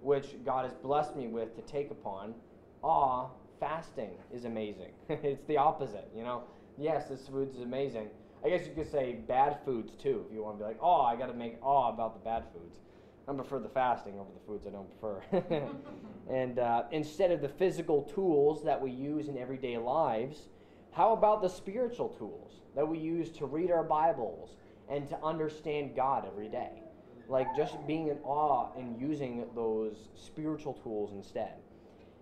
which 0.00 0.36
God 0.44 0.64
has 0.64 0.74
blessed 0.74 1.16
me 1.16 1.28
with 1.28 1.54
to 1.56 1.62
take 1.62 1.90
upon. 1.90 2.34
Awe, 2.82 3.28
fasting 3.60 4.10
is 4.32 4.44
amazing. 4.44 4.92
it's 5.08 5.44
the 5.46 5.56
opposite, 5.56 6.10
you 6.16 6.24
know. 6.24 6.44
Yes, 6.78 7.08
this 7.08 7.28
food 7.28 7.54
is 7.54 7.60
amazing. 7.60 8.08
I 8.44 8.48
guess 8.48 8.66
you 8.66 8.72
could 8.74 8.90
say 8.90 9.20
bad 9.28 9.58
foods 9.64 9.92
too, 9.94 10.24
if 10.26 10.34
you 10.34 10.42
want 10.42 10.58
to 10.58 10.64
be 10.64 10.68
like, 10.68 10.78
oh, 10.82 11.02
I 11.02 11.14
got 11.14 11.26
to 11.26 11.34
make 11.34 11.62
awe 11.62 11.92
about 11.92 12.14
the 12.14 12.24
bad 12.24 12.44
foods. 12.52 12.80
I 13.28 13.32
prefer 13.32 13.60
the 13.60 13.68
fasting 13.68 14.18
over 14.18 14.30
the 14.34 14.44
foods 14.46 14.66
I 14.66 14.70
don't 14.70 14.88
prefer. 15.00 15.68
and 16.30 16.58
uh, 16.58 16.84
instead 16.90 17.30
of 17.30 17.40
the 17.40 17.48
physical 17.48 18.02
tools 18.02 18.64
that 18.64 18.80
we 18.80 18.90
use 18.90 19.28
in 19.28 19.38
everyday 19.38 19.78
lives, 19.78 20.48
how 20.90 21.12
about 21.12 21.40
the 21.40 21.48
spiritual 21.48 22.08
tools 22.08 22.60
that 22.74 22.86
we 22.86 22.98
use 22.98 23.30
to 23.30 23.46
read 23.46 23.70
our 23.70 23.84
Bibles 23.84 24.56
and 24.88 25.08
to 25.08 25.18
understand 25.22 25.94
God 25.94 26.26
every 26.26 26.48
day? 26.48 26.82
Like 27.28 27.54
just 27.56 27.86
being 27.86 28.08
in 28.08 28.18
awe 28.24 28.70
and 28.76 29.00
using 29.00 29.46
those 29.54 30.08
spiritual 30.14 30.74
tools 30.74 31.12
instead. 31.12 31.54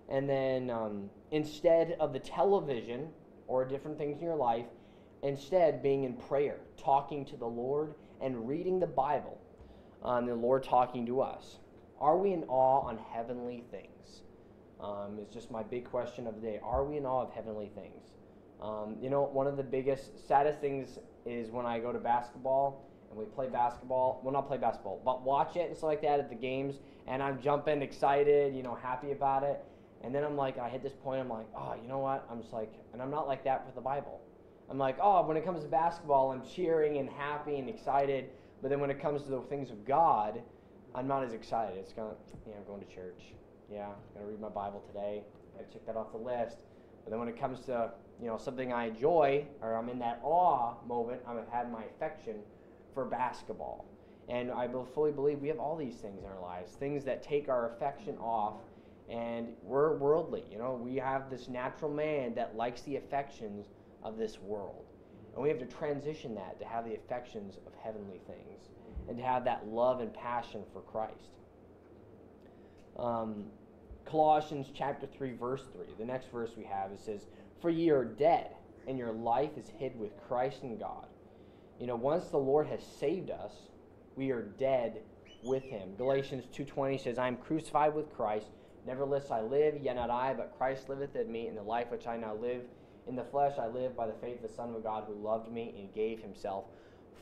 And 0.09 0.29
then 0.29 0.71
um, 0.71 1.11
instead 1.31 1.97
of 2.01 2.13
the 2.13 2.19
television 2.19 3.09
or 3.47 3.65
different 3.65 3.99
things 3.99 4.19
in 4.19 4.25
your 4.25 4.37
life, 4.37 4.67
instead 5.23 5.83
being 5.83 6.05
in 6.05 6.15
prayer, 6.15 6.59
talking 6.77 7.25
to 7.27 7.37
the 7.37 7.47
Lord, 7.47 7.95
and 8.21 8.47
reading 8.47 8.81
the 8.81 8.87
Bible 8.87 9.41
um, 10.03 10.27
the 10.27 10.35
Lord 10.35 10.63
talking 10.63 11.07
to 11.07 11.21
us. 11.21 11.59
Are 12.01 12.17
we 12.17 12.33
in 12.33 12.45
awe 12.45 12.81
on 12.87 12.99
heavenly 12.99 13.65
things? 13.71 14.23
Um, 14.81 15.19
is 15.21 15.29
just 15.29 15.51
my 15.51 15.63
big 15.63 15.85
question 15.85 16.27
of 16.27 16.37
the 16.37 16.41
day. 16.41 16.61
Are 16.63 16.85
we 16.85 16.97
in 16.97 17.05
awe 17.05 17.23
of 17.23 17.33
heavenly 17.33 17.71
things? 17.75 18.13
Um, 18.63 18.97
you 19.01 19.11
know, 19.11 19.25
one 19.25 19.47
of 19.47 19.57
the 19.57 19.63
biggest, 19.63 20.27
saddest 20.27 20.61
things 20.61 20.99
is 21.27 21.51
when 21.51 21.67
I 21.67 21.79
go 21.79 21.93
to 21.93 21.99
basketball 21.99 22.87
and 23.11 23.19
we 23.19 23.25
play 23.27 23.49
basketball. 23.49 24.21
Well, 24.23 24.33
not 24.33 24.49
play 24.49 24.57
basketball, 24.57 25.01
but 25.05 25.23
watch 25.23 25.57
it 25.57 25.69
and 25.69 25.77
stuff 25.77 25.89
like 25.89 26.03
that 26.03 26.21
at 26.21 26.29
the 26.29 26.37
games, 26.37 26.77
and 27.07 27.23
I'm 27.23 27.41
jumping, 27.43 27.83
excited, 27.83 28.55
you 28.55 28.63
know, 28.63 28.75
happy 28.75 29.13
about 29.13 29.43
it. 29.43 29.63
And 30.03 30.15
then 30.15 30.25
I'm 30.25 30.37
like, 30.37 30.59
I 30.59 30.69
hit 30.69 30.83
this 30.83 30.95
point, 30.95 31.21
I'm 31.21 31.29
like, 31.29 31.47
oh, 31.55 31.75
you 31.81 31.87
know 31.87 31.99
what? 31.99 32.27
I'm 32.31 32.41
just 32.41 32.55
like, 32.55 32.73
and 32.93 33.03
I'm 33.03 33.11
not 33.11 33.29
like 33.29 33.45
that 33.45 33.67
for 33.67 33.75
the 33.75 33.81
Bible. 33.81 34.21
I'm 34.71 34.79
like, 34.79 34.97
oh, 35.03 35.27
when 35.27 35.37
it 35.37 35.45
comes 35.45 35.63
to 35.63 35.69
basketball, 35.69 36.31
I'm 36.31 36.43
cheering 36.47 36.99
and 36.99 37.11
happy 37.11 37.57
and 37.57 37.69
excited. 37.69 38.31
But 38.63 38.71
then 38.71 38.81
when 38.81 38.91
it 38.91 39.01
comes 39.01 39.23
to 39.25 39.31
the 39.31 39.41
things 39.43 39.71
of 39.71 39.85
God, 39.85 40.41
I'm 40.95 41.07
not 41.07 41.25
as 41.25 41.33
excited. 41.33 41.77
It's 41.77 41.93
gonna, 41.93 42.15
you 42.47 42.53
know, 42.53 42.61
going 42.67 42.81
to 42.81 42.95
church. 42.95 43.35
Yeah, 43.71 43.87
I'm 43.87 43.95
gonna 44.15 44.27
read 44.27 44.41
my 44.41 44.49
Bible 44.49 44.83
today. 44.87 45.23
I 45.59 45.63
check 45.73 45.85
that 45.87 45.97
off 45.97 46.13
the 46.13 46.19
list. 46.19 46.59
But 47.05 47.11
then 47.11 47.19
when 47.19 47.29
it 47.29 47.39
comes 47.39 47.61
to, 47.67 47.91
you 48.21 48.27
know, 48.27 48.39
something 48.39 48.73
I 48.73 48.89
enjoy 48.89 49.45
or 49.61 49.75
I'm 49.75 49.89
in 49.89 49.99
that 50.01 50.21
awe 50.23 50.75
moment, 50.87 51.21
I've 51.27 51.49
had 51.49 51.73
my 51.73 51.85
affection 51.85 52.37
for 52.95 53.05
basketball. 53.05 53.87
And 54.29 54.51
I 54.51 54.69
fully 54.95 55.13
believe 55.13 55.41
we 55.41 55.49
have 55.49 55.59
all 55.59 55.77
these 55.77 55.97
things 55.97 56.23
in 56.23 56.29
our 56.29 56.41
lives, 56.41 56.73
things 56.73 57.05
that 57.05 57.23
take 57.23 57.49
our 57.49 57.73
affection 57.73 58.17
off, 58.19 58.55
and 59.09 59.49
we're 59.65 59.97
worldly. 59.97 60.45
You 60.51 60.59
know, 60.59 60.81
we 60.81 60.97
have 60.97 61.31
this 61.31 61.49
natural 61.49 61.91
man 61.91 62.35
that 62.35 62.57
likes 62.57 62.83
the 62.83 62.97
affections 62.97 63.67
of 64.05 64.17
this 64.17 64.39
world. 64.39 64.85
And 65.35 65.43
we 65.43 65.49
have 65.49 65.59
to 65.59 65.67
transition 65.67 66.35
that 66.37 66.61
to 66.61 66.67
have 66.67 66.85
the 66.85 66.95
affections 66.95 67.59
of 67.67 67.73
heavenly 67.83 68.21
things 68.27 68.71
and 69.09 69.17
to 69.17 69.23
have 69.23 69.45
that 69.45 69.67
love 69.67 70.01
and 70.01 70.13
passion 70.15 70.63
for 70.73 70.81
Christ. 70.83 71.31
Um, 72.97 73.47
Colossians 74.05 74.69
chapter 74.75 75.07
3, 75.07 75.33
verse 75.35 75.65
3, 75.73 75.87
the 75.99 76.05
next 76.05 76.31
verse 76.31 76.51
we 76.57 76.65
have, 76.65 76.93
it 76.93 77.01
says, 77.01 77.27
For 77.61 77.71
ye 77.71 77.91
are 77.91 78.05
dead, 78.05 78.55
and 78.87 78.99
your 78.99 79.13
life 79.13 79.57
is 79.57 79.69
hid 79.79 79.99
with 79.99 80.11
Christ 80.29 80.63
in 80.63 80.79
God. 80.79 81.07
You 81.81 81.87
know, 81.87 81.97
once 81.97 82.29
the 82.29 82.37
Lord 82.37 82.67
has 82.67 82.83
saved 82.85 83.31
us, 83.31 83.53
we 84.15 84.31
are 84.31 84.43
dead 84.43 85.01
with 85.43 85.63
him. 85.63 85.95
Galatians 85.97 86.45
2.20 86.55 87.03
says, 87.03 87.19
I 87.19 87.27
am 87.27 87.39
crucified 87.39 87.95
with 87.95 88.15
Christ. 88.15 88.49
Nevertheless 88.87 89.31
I 89.31 89.41
live, 89.41 89.77
yet 89.81 89.97
not 89.97 90.11
I, 90.11 90.35
but 90.35 90.55
Christ 90.59 90.91
liveth 90.91 91.17
in 91.17 91.33
me, 91.33 91.47
and 91.47 91.57
the 91.57 91.63
life 91.63 91.91
which 91.91 92.07
I 92.07 92.19
now 92.19 92.35
live 92.35 92.63
in 93.09 93.17
the 93.17 93.25
flesh 93.25 93.59
I 93.59 93.67
live 93.67 93.97
by 93.97 94.07
the 94.07 94.13
faith 94.21 94.37
of 94.37 94.51
the 94.51 94.55
Son 94.55 94.75
of 94.75 94.83
God 94.83 95.05
who 95.07 95.15
loved 95.15 95.51
me 95.51 95.75
and 95.79 95.93
gave 95.95 96.21
himself 96.21 96.65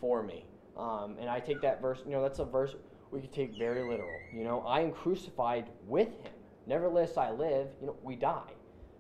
for 0.01 0.25
me. 0.25 0.45
Um, 0.77 1.17
and 1.21 1.31
I 1.31 1.39
take 1.39 1.61
that 1.63 1.81
verse, 1.81 2.03
you 2.05 2.11
know, 2.11 2.23
that's 2.23 2.41
a 2.41 2.45
verse 2.45 2.75
we 3.13 3.21
could 3.21 3.33
take 3.33 3.57
very 3.57 3.89
literal. 3.89 4.11
You 4.35 4.43
know, 4.43 4.61
I 4.63 4.81
am 4.81 4.91
crucified 4.93 5.67
with 5.87 6.09
him. 6.09 6.33
Nevertheless 6.67 7.17
I 7.17 7.31
live, 7.31 7.69
you 7.81 7.87
know, 7.87 7.97
we 8.03 8.17
die. 8.17 8.53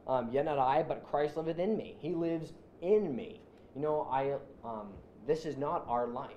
Um, 0.07 0.31
yet 0.33 0.45
not 0.45 0.59
I, 0.59 0.83
but 0.83 1.05
Christ 1.05 1.37
liveth 1.37 1.59
in 1.59 1.77
me. 1.77 1.97
He 1.99 2.15
lives 2.15 2.53
in 2.81 3.15
me. 3.15 3.41
You 3.75 3.83
know, 3.83 4.09
I 4.11 4.37
um, 4.65 4.89
this 5.29 5.45
is 5.45 5.59
not 5.59 5.85
our 5.87 6.09
life. 6.09 6.31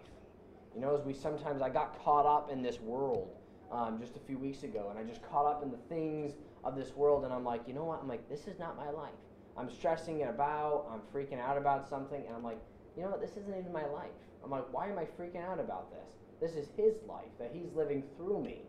You 0.75 0.81
know, 0.81 0.93
as 0.95 1.03
we 1.05 1.13
sometimes 1.13 1.62
I 1.62 1.69
got 1.69 2.03
caught 2.03 2.25
up 2.25 2.51
in 2.51 2.62
this 2.62 2.81
world 2.81 3.29
um, 3.71 3.98
just 4.01 4.17
a 4.17 4.19
few 4.19 4.38
weeks 4.38 4.63
ago, 4.63 4.88
and 4.89 5.00
I 5.00 5.03
just 5.10 5.24
caught 5.24 5.45
up 5.45 5.63
in 5.63 5.71
the 5.71 5.77
things 5.89 6.33
of 6.65 6.75
this 6.75 6.93
world, 6.93 7.24
and 7.24 7.33
I'm 7.33 7.45
like, 7.45 7.62
you 7.65 7.74
know 7.74 7.86
what? 7.86 8.01
I'm 8.01 8.10
like, 8.10 8.27
this 8.29 8.48
is 8.48 8.60
not 8.60 8.75
my 8.75 8.89
life. 8.89 9.15
I'm 9.57 9.69
stressing 9.69 10.19
it 10.19 10.29
about, 10.29 10.88
I'm 10.91 11.01
freaking 11.13 11.39
out 11.39 11.57
about 11.57 11.88
something, 11.89 12.21
and 12.27 12.36
I'm 12.36 12.43
like, 12.43 12.60
you 12.98 13.03
know 13.03 13.10
what? 13.10 13.21
This 13.21 13.31
isn't 13.31 13.57
even 13.57 13.71
my 13.71 13.86
life. 13.86 14.12
I'm 14.43 14.51
like, 14.51 14.71
why 14.74 14.89
am 14.89 15.00
I 15.00 15.05
freaking 15.05 15.43
out 15.43 15.60
about 15.60 15.89
this? 15.91 16.10
This 16.41 16.62
is 16.62 16.69
his 16.75 16.95
life 17.07 17.31
that 17.39 17.51
he's 17.53 17.71
living 17.74 18.03
through 18.17 18.43
me. 18.43 18.63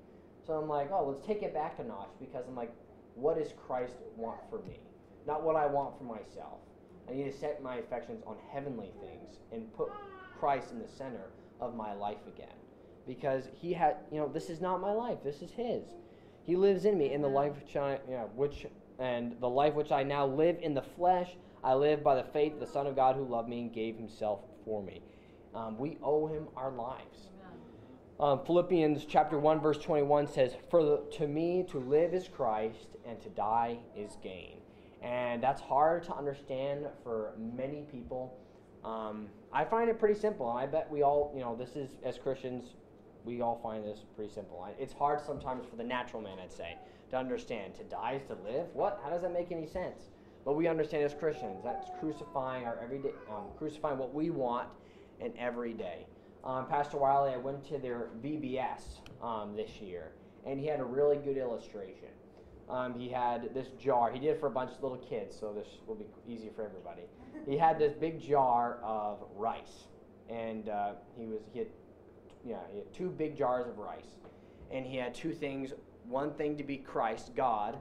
So 0.47 0.52
I'm 0.52 0.69
like, 0.69 0.91
oh, 0.93 1.09
let's 1.09 1.26
take 1.26 1.43
it 1.43 1.52
back 1.52 1.79
a 1.81 1.85
notch 1.85 2.11
because 2.21 2.45
I'm 2.49 2.55
like, 2.55 2.73
what 3.14 3.38
does 3.38 3.52
Christ 3.67 3.95
want 4.17 4.38
for 4.49 4.61
me? 4.61 4.79
Not 5.26 5.43
what 5.43 5.57
I 5.57 5.67
want 5.67 5.99
for 5.99 6.05
myself. 6.05 6.59
I 7.09 7.14
need 7.14 7.25
to 7.25 7.37
set 7.37 7.62
my 7.62 7.76
affections 7.76 8.23
on 8.26 8.37
heavenly 8.52 8.91
things 9.00 9.38
and 9.52 9.73
put 9.75 9.91
Christ 10.43 10.73
in 10.73 10.81
the 10.81 10.89
center 10.89 11.31
of 11.61 11.77
my 11.77 11.95
life 11.95 12.27
again. 12.27 12.57
Because 13.07 13.45
he 13.55 13.73
had, 13.73 13.99
you 14.11 14.19
know, 14.19 14.27
this 14.27 14.51
is 14.51 14.61
not 14.61 14.81
my 14.81 14.91
life. 14.91 15.19
This 15.23 15.41
is 15.41 15.53
his. 15.53 15.85
He 16.43 16.57
lives 16.57 16.85
in 16.85 16.99
me 16.99 17.13
in 17.13 17.23
the 17.23 17.29
life 17.29 17.53
which 17.61 17.77
I, 17.77 18.01
you 18.09 18.17
know, 18.17 18.29
which 18.35 18.67
and 18.99 19.37
the 19.39 19.49
life 19.49 19.75
which 19.75 19.93
I 19.93 20.03
now 20.03 20.27
live 20.27 20.57
in 20.61 20.75
the 20.75 20.83
flesh, 20.83 21.37
I 21.63 21.75
live 21.75 22.03
by 22.03 22.17
the 22.17 22.25
faith 22.25 22.55
of 22.55 22.59
the 22.59 22.67
Son 22.67 22.89
of 22.89 22.97
God 22.97 23.15
who 23.15 23.25
loved 23.25 23.49
me 23.49 23.61
and 23.61 23.73
gave 23.73 23.97
himself 23.97 24.41
for 24.65 24.83
me. 24.83 25.01
Um, 25.55 25.79
we 25.79 25.97
owe 26.03 26.27
him 26.27 26.49
our 26.57 26.73
lives. 26.73 27.29
Um, 28.19 28.41
Philippians 28.45 29.05
chapter 29.05 29.39
1 29.39 29.61
verse 29.61 29.79
21 29.79 30.27
says, 30.27 30.57
For 30.71 30.83
the, 30.83 31.05
to 31.19 31.29
me 31.29 31.65
to 31.71 31.79
live 31.79 32.15
is 32.15 32.27
Christ 32.27 32.89
and 33.07 33.21
to 33.21 33.29
die 33.29 33.79
is 33.97 34.17
gain. 34.21 34.57
And 35.03 35.41
that's 35.41 35.61
hard 35.61 36.03
to 36.05 36.17
understand 36.17 36.87
for 37.05 37.35
many 37.39 37.85
people. 37.93 38.37
Um, 38.85 39.29
I 39.53 39.65
find 39.65 39.89
it 39.89 39.99
pretty 39.99 40.19
simple. 40.19 40.49
I 40.49 40.67
bet 40.67 40.91
we 40.91 41.03
all, 41.03 41.33
you 41.35 41.41
know, 41.41 41.55
this 41.55 41.77
is, 41.77 41.91
as 42.05 42.19
Christians, 42.19 42.75
we 43.25 43.41
all 43.41 43.61
find 43.62 43.85
this 43.85 44.01
pretty 44.17 44.33
simple. 44.33 44.67
It's 44.79 44.93
hard 44.93 45.21
sometimes 45.21 45.67
for 45.69 45.77
the 45.77 45.85
natural 45.85 46.23
man, 46.23 46.39
I'd 46.43 46.53
say, 46.53 46.77
to 47.11 47.17
understand. 47.17 47.75
To 47.77 47.85
die 47.85 48.21
is 48.21 48.27
to 48.29 48.37
live? 48.43 48.67
What? 48.73 49.01
How 49.05 49.11
does 49.11 49.23
that 49.23 49.33
make 49.33 49.53
any 49.53 49.67
sense? 49.67 50.11
But 50.45 50.55
we 50.55 50.67
understand 50.67 51.05
as 51.05 51.15
Christians 51.15 51.61
that's 51.62 51.89
crucifying 52.01 52.65
our 52.65 52.79
everyday, 52.83 53.11
um, 53.31 53.45
crucifying 53.57 53.99
what 53.99 54.12
we 54.12 54.31
want 54.31 54.69
and 55.21 55.33
every 55.39 55.73
day. 55.73 56.07
Um, 56.43 56.67
Pastor 56.67 56.97
Wiley, 56.97 57.33
I 57.33 57.37
went 57.37 57.65
to 57.69 57.79
their 57.79 58.09
VBS 58.21 58.81
um, 59.23 59.55
this 59.55 59.81
year, 59.81 60.11
and 60.45 60.59
he 60.59 60.67
had 60.67 60.81
a 60.81 60.85
really 60.85 61.17
good 61.19 61.37
illustration. 61.37 62.09
Um, 62.73 62.99
he 62.99 63.11
had 63.11 63.52
this 63.55 63.69
jar. 63.79 64.11
He 64.11 64.19
did 64.19 64.31
it 64.31 64.41
for 64.41 64.47
a 64.47 64.50
bunch 64.50 64.73
of 64.73 64.83
little 64.83 64.97
kids, 64.97 65.37
so 65.38 65.52
this 65.52 65.67
will 65.87 65.95
be 65.95 66.07
easy 66.26 66.50
for 66.57 66.64
everybody. 66.64 67.02
He 67.47 67.59
had 67.59 67.79
this 67.79 67.93
big 67.93 68.19
jar 68.19 68.79
of 68.83 69.19
rice, 69.37 69.88
and 70.31 70.71
uh, 70.71 70.93
he 71.19 71.26
was 71.26 71.41
he 71.52 71.59
had 71.59 71.69
yeah 72.47 72.57
he 72.73 72.79
had 72.79 72.93
two 72.95 73.11
big 73.11 73.37
jars 73.37 73.69
of 73.69 73.76
rice, 73.76 74.17
and 74.71 74.87
he 74.87 74.97
had 74.97 75.14
two 75.14 75.33
things. 75.33 75.75
One 76.09 76.33
thing 76.33 76.57
to 76.57 76.64
be 76.64 76.79
Christ, 76.79 77.37
God, 77.37 77.76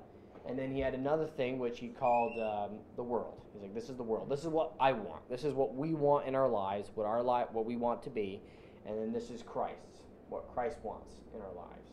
and 0.45 0.59
then 0.59 0.73
he 0.73 0.81
had 0.81 0.93
another 0.93 1.25
thing 1.25 1.57
which 1.57 1.79
he 1.79 1.87
called 1.87 2.39
um, 2.39 2.79
the 2.97 3.03
world. 3.03 3.41
He's 3.53 3.61
like, 3.61 3.73
this 3.73 3.89
is 3.89 3.95
the 3.95 4.03
world. 4.03 4.29
This 4.29 4.41
is 4.41 4.47
what 4.47 4.73
I 4.79 4.91
want. 4.91 5.27
This 5.29 5.45
is 5.45 5.53
what 5.53 5.73
we 5.73 5.93
want 5.93 6.27
in 6.27 6.35
our 6.35 6.49
lives. 6.49 6.91
What 6.95 7.07
our 7.07 7.23
life, 7.23 7.47
what 7.53 7.65
we 7.65 7.77
want 7.77 8.03
to 8.03 8.09
be, 8.09 8.41
and 8.85 8.99
then 8.99 9.13
this 9.13 9.29
is 9.29 9.41
Christ's. 9.41 10.01
What 10.27 10.53
Christ 10.53 10.77
wants 10.83 11.11
in 11.33 11.41
our 11.41 11.53
lives. 11.53 11.91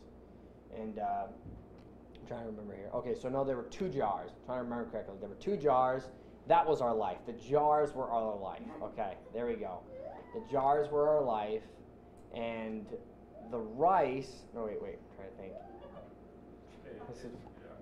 And 0.77 0.99
uh, 0.99 1.27
trying 2.29 2.43
to 2.43 2.51
remember 2.51 2.77
here. 2.77 2.91
Okay, 2.95 3.15
so 3.15 3.29
no, 3.29 3.43
there 3.45 3.57
were 3.57 3.65
two 3.65 3.89
jars. 3.89 4.31
I'm 4.31 4.47
trying 4.47 4.59
to 4.59 4.65
remember 4.65 4.91
correctly. 4.91 5.15
There 5.21 5.29
were 5.29 5.35
two 5.37 5.57
jars. 5.57 6.05
That 6.47 6.67
was 6.67 6.81
our 6.81 6.95
life. 6.95 7.19
The 7.27 7.33
jars 7.33 7.95
were 7.95 8.11
our 8.11 8.37
life. 8.37 8.63
Okay, 8.83 9.15
there 9.35 9.47
we 9.47 9.55
go. 9.55 9.81
The 10.35 10.43
jars 10.51 10.91
were 10.91 11.09
our 11.09 11.23
life, 11.23 11.63
and 12.35 12.87
the 13.51 13.59
rice. 13.59 14.45
No, 14.55 14.65
wait, 14.65 14.81
wait. 14.81 14.99
I'm 14.99 15.17
trying 15.17 15.31
to 15.31 15.37
think. 15.37 15.53
This 17.09 17.25
is, 17.25 17.33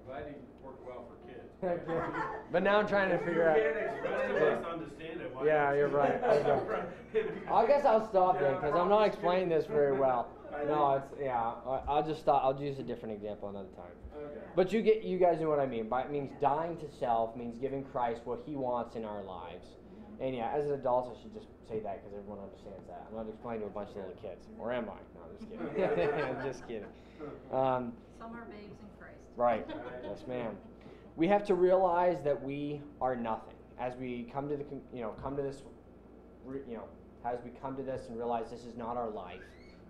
glad 0.07 0.25
you 0.29 0.35
worked 0.65 0.87
well 0.87 1.05
for 1.09 1.17
kids. 1.29 1.81
but 2.53 2.62
now 2.62 2.79
I'm 2.79 2.87
trying 2.87 3.11
to 3.11 3.19
figure 3.19 3.49
out. 3.49 3.57
Can't 3.57 3.76
explain 3.76 4.43
it, 4.43 4.65
understand 4.65 5.21
it. 5.21 5.33
Yeah, 5.45 5.75
you're 5.75 5.88
right. 5.88 6.23
I 7.50 7.67
guess 7.67 7.85
I'll 7.85 8.09
stop 8.09 8.38
then 8.38 8.55
because 8.55 8.75
I'm 8.75 8.88
not 8.88 9.03
explaining 9.03 9.49
this 9.49 9.67
very 9.67 9.99
well. 9.99 10.29
No, 10.69 10.95
it's 10.95 11.21
yeah. 11.21 11.38
I- 11.38 11.83
I'll 11.88 12.03
just 12.07 12.21
stop. 12.21 12.43
I'll 12.45 12.61
use 12.61 12.79
a 12.79 12.83
different 12.83 13.15
example 13.15 13.49
another 13.49 13.69
time. 13.76 13.93
Okay. 14.17 14.41
But 14.55 14.73
you 14.73 14.83
get 14.83 15.03
you 15.03 15.19
guys 15.19 15.41
know 15.41 15.49
what 15.49 15.61
I 15.61 15.67
mean. 15.67 15.88
By 15.88 16.03
it 16.03 16.11
means 16.11 16.33
dying 16.41 16.76
to 16.79 16.91
self 16.99 17.37
means 17.37 17.59
giving 17.59 17.85
Christ 17.85 18.23
what 18.25 18.41
He 18.47 18.57
wants 18.57 18.97
in 18.97 19.05
our 19.05 19.23
lives. 19.23 19.67
And 20.21 20.35
yeah, 20.35 20.50
as 20.55 20.65
an 20.67 20.73
adult, 20.73 21.15
I 21.17 21.23
should 21.23 21.35
just 21.35 21.49
say 21.69 21.79
that 21.81 22.03
because 22.03 22.17
everyone 22.17 22.38
understands 22.43 22.87
that. 22.88 23.07
I'm 23.11 23.17
not 23.17 23.29
explaining 23.29 23.61
to 23.62 23.67
a 23.67 23.71
bunch 23.71 23.91
of 23.91 23.97
little 23.97 24.15
kids, 24.23 24.47
or 24.59 24.73
am 24.73 24.88
I? 24.88 24.97
No, 25.15 25.21
I'm 25.25 25.37
just 25.37 25.50
kidding. 25.76 26.25
I'm 26.25 26.47
just 26.47 26.67
kidding. 26.67 26.88
Um, 27.53 27.93
Some 28.19 28.35
are 28.35 28.47
babes 28.47 28.81
in 28.81 28.88
Christ. 28.99 29.19
Right. 29.37 29.67
Yes, 30.03 30.25
ma'am. 30.26 30.57
We 31.17 31.29
have 31.29 31.45
to 31.47 31.55
realize 31.55 32.23
that 32.25 32.43
we 32.43 32.81
are 33.03 33.15
nothing. 33.15 33.55
As 33.79 33.95
we 33.97 34.31
come 34.33 34.49
to 34.49 34.57
the, 34.57 34.65
you 34.93 35.03
know, 35.03 35.11
come 35.23 35.37
to 35.37 35.43
this, 35.43 35.62
you 36.67 36.75
know, 36.76 36.85
as 37.26 37.38
we 37.45 37.50
come 37.61 37.76
to 37.76 37.83
this 37.83 38.09
and 38.09 38.17
realize 38.17 38.50
this 38.50 38.65
is 38.65 38.75
not 38.76 38.97
our 38.97 39.11
life, 39.11 39.41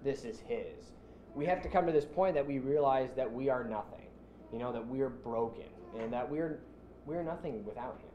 this 0.07 0.25
is 0.25 0.41
His. 0.49 0.93
We 1.35 1.45
have 1.47 1.61
to 1.63 1.69
come 1.69 1.85
to 1.87 1.93
this 1.93 2.05
point 2.05 2.35
that 2.35 2.47
we 2.47 2.59
realize 2.61 3.11
that 3.17 3.31
we 3.31 3.51
are 3.51 3.65
nothing. 3.65 4.07
You 4.53 4.59
know, 4.59 4.73
that 4.73 4.87
we 4.87 5.01
are 5.01 5.11
broken 5.11 5.67
and 5.99 6.13
that 6.13 6.31
we're 6.31 6.61
we're 7.05 7.23
nothing 7.23 7.65
without 7.65 7.99
Him, 8.01 8.11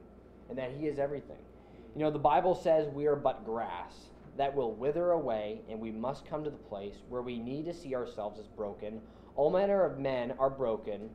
and 0.49 0.57
that 0.57 0.71
He 0.77 0.87
is 0.87 0.99
everything. 0.99 1.37
You 1.95 2.01
know, 2.03 2.11
the 2.11 2.19
Bible 2.19 2.55
says 2.55 2.87
we 2.93 3.05
are 3.07 3.15
but 3.15 3.45
grass 3.45 4.09
that 4.37 4.55
will 4.55 4.73
wither 4.73 5.11
away, 5.11 5.61
and 5.69 5.79
we 5.79 5.91
must 5.91 6.25
come 6.25 6.43
to 6.43 6.49
the 6.49 6.57
place 6.57 6.95
where 7.09 7.21
we 7.21 7.37
need 7.37 7.65
to 7.65 7.73
see 7.73 7.95
ourselves 7.95 8.39
as 8.39 8.47
broken. 8.47 9.01
All 9.35 9.49
manner 9.49 9.83
of 9.83 9.99
men 9.99 10.33
are 10.39 10.49
broken. 10.49 11.09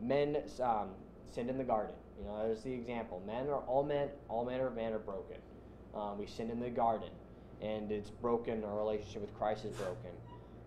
Men 0.00 0.42
um, 0.62 0.90
sinned 1.30 1.48
in 1.48 1.58
the 1.58 1.64
garden. 1.64 1.94
You 2.18 2.26
know, 2.26 2.46
there's 2.46 2.62
the 2.62 2.72
example. 2.72 3.22
Men 3.26 3.48
are 3.48 3.60
all 3.60 3.82
men. 3.82 4.08
All 4.28 4.44
manner 4.44 4.66
of 4.66 4.74
men 4.74 4.92
are 4.92 4.98
broken. 4.98 5.36
Um, 5.94 6.18
we 6.18 6.26
sinned 6.26 6.50
in 6.50 6.60
the 6.60 6.70
garden, 6.70 7.08
and 7.62 7.90
it's 7.90 8.10
broken. 8.10 8.64
Our 8.64 8.76
relationship 8.76 9.22
with 9.22 9.36
Christ 9.38 9.64
is 9.64 9.72
broken. 9.72 10.10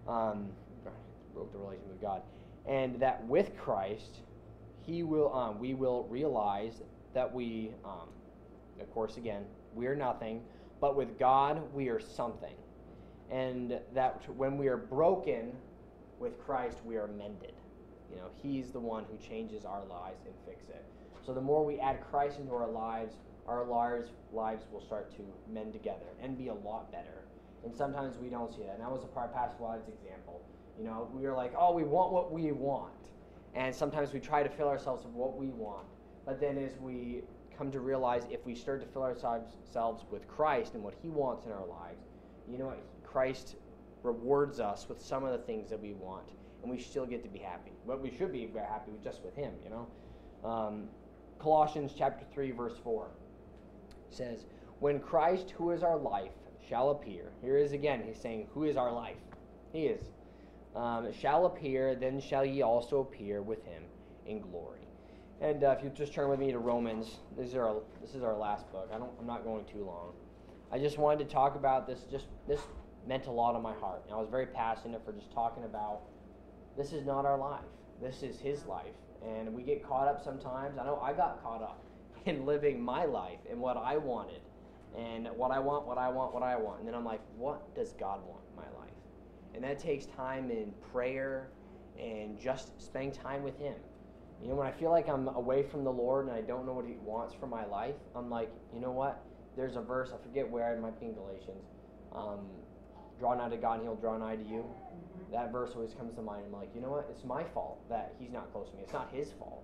Um, 0.08 0.50
broke 1.34 1.51
the 1.51 1.60
relationship 1.60 1.91
with 1.91 2.01
God, 2.01 2.22
and 2.65 3.00
that 3.00 3.25
with 3.27 3.58
Christ, 3.58 4.19
He 4.86 5.03
will. 5.03 5.34
Um, 5.34 5.60
we 5.60 5.74
will 5.74 6.05
realize 6.10 6.81
that 7.13 7.31
we, 7.34 7.72
um, 7.86 8.10
of 8.79 8.91
course, 8.93 9.17
again, 9.17 9.43
we 9.75 9.88
are 9.88 9.96
nothing, 9.96 10.41
but 10.81 10.96
with 10.96 11.17
God 11.19 11.62
we 11.74 11.89
are 11.89 12.00
something, 12.00 12.55
and 13.31 13.79
that 13.93 14.22
when 14.36 14.58
we 14.58 14.67
are 14.67 14.77
broken 14.77 15.51
with 16.19 16.39
Christ, 16.43 16.77
we 16.86 16.98
are 16.98 17.08
mended. 17.08 17.53
You 18.10 18.17
know, 18.17 18.29
He's 18.41 18.72
the 18.72 18.79
one 18.79 19.05
who 19.10 19.17
changes 19.17 19.65
our 19.65 19.86
lives 19.86 20.25
and 20.25 20.34
fix 20.46 20.67
it. 20.69 20.84
So 21.25 21.34
the 21.34 21.41
more 21.41 21.63
we 21.63 21.79
add 21.79 22.00
Christ 22.10 22.39
into 22.39 22.53
our 22.53 22.69
lives, 22.69 23.13
our 23.50 23.65
lives 23.65 24.10
lives 24.32 24.65
will 24.72 24.82
start 24.82 25.12
to 25.18 25.24
mend 25.51 25.74
together 25.74 26.06
and 26.22 26.38
be 26.38 26.50
a 26.50 26.53
lot 26.53 26.91
better. 26.91 27.25
And 27.65 27.75
sometimes 27.75 28.18
we 28.18 28.29
don't 28.29 28.53
see 28.53 28.62
that. 28.62 28.75
And 28.75 28.82
that 28.82 28.91
was 28.91 29.03
a 29.03 29.08
part 29.08 29.32
of 29.32 29.36
Pastor 29.36 29.58
Wilde's 29.60 29.89
example. 29.89 30.41
You 30.77 30.86
know, 30.86 31.10
we 31.13 31.25
are 31.25 31.36
like, 31.36 31.53
oh, 31.58 31.74
we 31.74 31.84
want 31.84 32.13
what 32.13 32.32
we 32.32 32.51
want. 32.51 32.94
And 33.56 33.75
sometimes 33.75 34.13
we 34.13 34.20
try 34.20 34.44
to 34.44 34.50
fill 34.50 34.70
ourselves 34.70 35.03
with 35.03 35.13
what 35.13 35.36
we 35.36 35.48
want. 35.48 35.88
But 36.25 36.39
then 36.39 36.58
as 36.58 36.77
we 36.79 37.24
come 37.58 37.72
to 37.72 37.79
realize 37.79 38.24
if 38.29 38.46
we 38.46 38.56
start 38.56 38.82
to 38.82 38.88
fill 38.88 39.01
ourselves 39.01 40.06
with 40.12 40.27
Christ 40.27 40.75
and 40.75 40.84
what 40.84 40.94
He 41.01 41.10
wants 41.10 41.46
in 41.46 41.51
our 41.51 41.65
lives, 41.65 42.06
you 42.50 42.58
know 42.58 42.68
what? 42.68 42.82
Christ 43.03 43.56
rewards 44.03 44.60
us 44.60 44.88
with 44.88 45.01
some 45.01 45.25
of 45.25 45.32
the 45.32 45.39
things 45.39 45.70
that 45.70 45.82
we 45.82 45.94
want, 45.94 46.29
and 46.62 46.72
we 46.72 46.79
still 46.79 47.06
get 47.06 47.24
to 47.24 47.29
be 47.29 47.39
happy. 47.39 47.72
But 47.86 48.00
we 48.00 48.15
should 48.15 48.32
be 48.32 48.50
happy 48.56 48.94
just 49.03 49.22
with 49.24 49.36
Him, 49.36 49.53
you 49.63 49.72
know. 49.72 49.88
Um, 50.48 50.88
Colossians 51.39 51.94
chapter 51.98 52.25
three, 52.32 52.51
verse 52.51 52.77
four 52.82 53.10
says, 54.10 54.46
"When 54.80 55.00
Christ, 55.00 55.51
who 55.51 55.72
is 55.72 55.84
our 55.84 55.98
life, 55.98 56.32
shall 56.68 56.92
appear." 56.92 57.32
Here 57.42 57.58
is 57.58 57.72
again. 57.72 58.04
He's 58.06 58.20
saying, 58.20 58.48
"Who 58.54 58.63
is 58.63 58.78
our 58.78 58.92
life?" 58.92 59.18
He 59.72 59.88
is. 59.88 60.06
Um, 60.75 61.12
shall 61.12 61.46
appear, 61.46 61.96
then 61.96 62.20
shall 62.20 62.46
ye 62.46 62.62
also 62.62 63.00
appear 63.01 63.42
with 63.42 63.63
Him 63.66 63.84
in 64.25 64.39
glory. 64.39 64.88
And 65.42 65.63
uh, 65.63 65.75
if 65.78 65.84
you 65.84 65.89
just 65.89 66.13
turn 66.13 66.30
with 66.30 66.39
me 66.39 66.51
to 66.51 66.60
Romans, 66.60 67.18
this 67.38 67.50
is 67.50 67.56
our 67.56 67.82
this 68.01 68.13
is 68.13 68.24
our 68.24 68.36
last 68.36 68.70
book. 68.72 68.89
I 68.94 68.98
don't. 68.98 69.12
I'm 69.20 69.28
not 69.28 69.44
going 69.44 69.66
too 69.66 69.86
long. 69.86 70.13
I 70.72 70.78
just 70.78 70.98
wanted 70.98 71.28
to 71.28 71.34
talk 71.34 71.56
about 71.56 71.88
this. 71.88 72.01
Just 72.12 72.28
this 72.48 72.60
meant 73.08 73.28
a 73.28 73.32
lot 73.32 73.56
on 73.56 73.62
my 73.62 73.74
heart. 73.74 74.04
And 74.06 74.13
I 74.13 74.18
was 74.18 74.30
very 74.30 74.46
passionate 74.46 75.04
for 75.06 75.13
just 75.13 75.32
talking 75.32 75.63
about 75.63 76.01
this 76.78 76.92
is 76.94 77.06
not 77.06 77.25
our 77.25 77.38
life. 77.38 77.63
This 78.01 78.22
is 78.22 78.39
His 78.39 78.66
life, 78.66 78.96
and 79.25 79.54
we 79.54 79.63
get 79.63 79.84
caught 79.84 80.08
up 80.08 80.24
sometimes. 80.24 80.78
I 80.78 80.86
know 80.86 81.00
I 81.01 81.13
got 81.13 81.42
caught 81.42 81.63
up 81.63 81.82
in 82.29 82.45
living 82.45 82.81
my 82.81 83.05
life 83.05 83.39
and 83.50 83.59
what 83.59 83.77
I 83.77 83.98
wanted, 83.98 84.41
and 84.98 85.27
what 85.36 85.51
I 85.51 85.59
want, 85.59 85.86
what 85.86 85.98
I 85.98 86.09
want, 86.09 86.33
what 86.33 86.43
I 86.43 86.55
want. 86.55 86.79
And 86.79 86.88
then 86.88 86.95
I'm 86.95 87.05
like, 87.05 87.21
what 87.38 87.75
does 87.75 87.93
God 87.93 88.21
want 88.25 88.41
in 88.50 88.55
my 88.55 88.79
life? 88.79 88.93
And 89.53 89.63
that 89.63 89.79
takes 89.79 90.05
time 90.05 90.51
in 90.51 90.74
prayer 90.91 91.50
and 92.00 92.39
just 92.39 92.79
spending 92.81 93.12
time 93.12 93.43
with 93.43 93.57
Him. 93.59 93.75
You 94.41 94.50
know, 94.50 94.55
when 94.55 94.67
I 94.67 94.71
feel 94.71 94.89
like 94.89 95.09
I'm 95.09 95.27
away 95.29 95.63
from 95.63 95.83
the 95.83 95.91
Lord 95.91 96.27
and 96.27 96.33
I 96.33 96.41
don't 96.41 96.65
know 96.65 96.74
what 96.74 96.86
He 96.86 96.95
wants 97.03 97.33
for 97.33 97.48
my 97.48 97.65
life, 97.65 97.95
I'm 98.15 98.29
like, 98.29 98.50
you 98.74 98.79
know 98.79 98.91
what? 98.91 99.21
There's 99.57 99.75
a 99.75 99.81
verse, 99.81 100.12
I 100.13 100.24
forget 100.24 100.50
where, 100.50 100.74
it 100.74 100.79
might 100.79 101.00
be 101.00 101.07
in 101.07 101.13
Galatians. 101.13 101.65
Um, 102.15 102.39
draw 103.19 103.36
nigh 103.36 103.50
to 103.50 103.57
God 103.57 103.79
and 103.79 103.83
He'll 103.83 103.95
draw 103.95 104.17
nigh 104.17 104.38
to 104.38 104.43
you. 104.43 104.63
Mm-hmm. 104.63 105.33
That 105.33 105.51
verse 105.51 105.71
always 105.75 105.93
comes 105.93 106.15
to 106.15 106.21
mind. 106.21 106.43
I'm 106.48 106.53
like, 106.53 106.69
you 106.74 106.81
know 106.81 106.91
what? 106.91 107.07
It's 107.12 107.25
my 107.25 107.43
fault 107.43 107.79
that 107.89 108.13
He's 108.19 108.31
not 108.31 108.51
close 108.53 108.69
to 108.69 108.75
me. 108.75 108.83
It's 108.83 108.93
not 108.93 109.09
His 109.12 109.31
fault. 109.33 109.63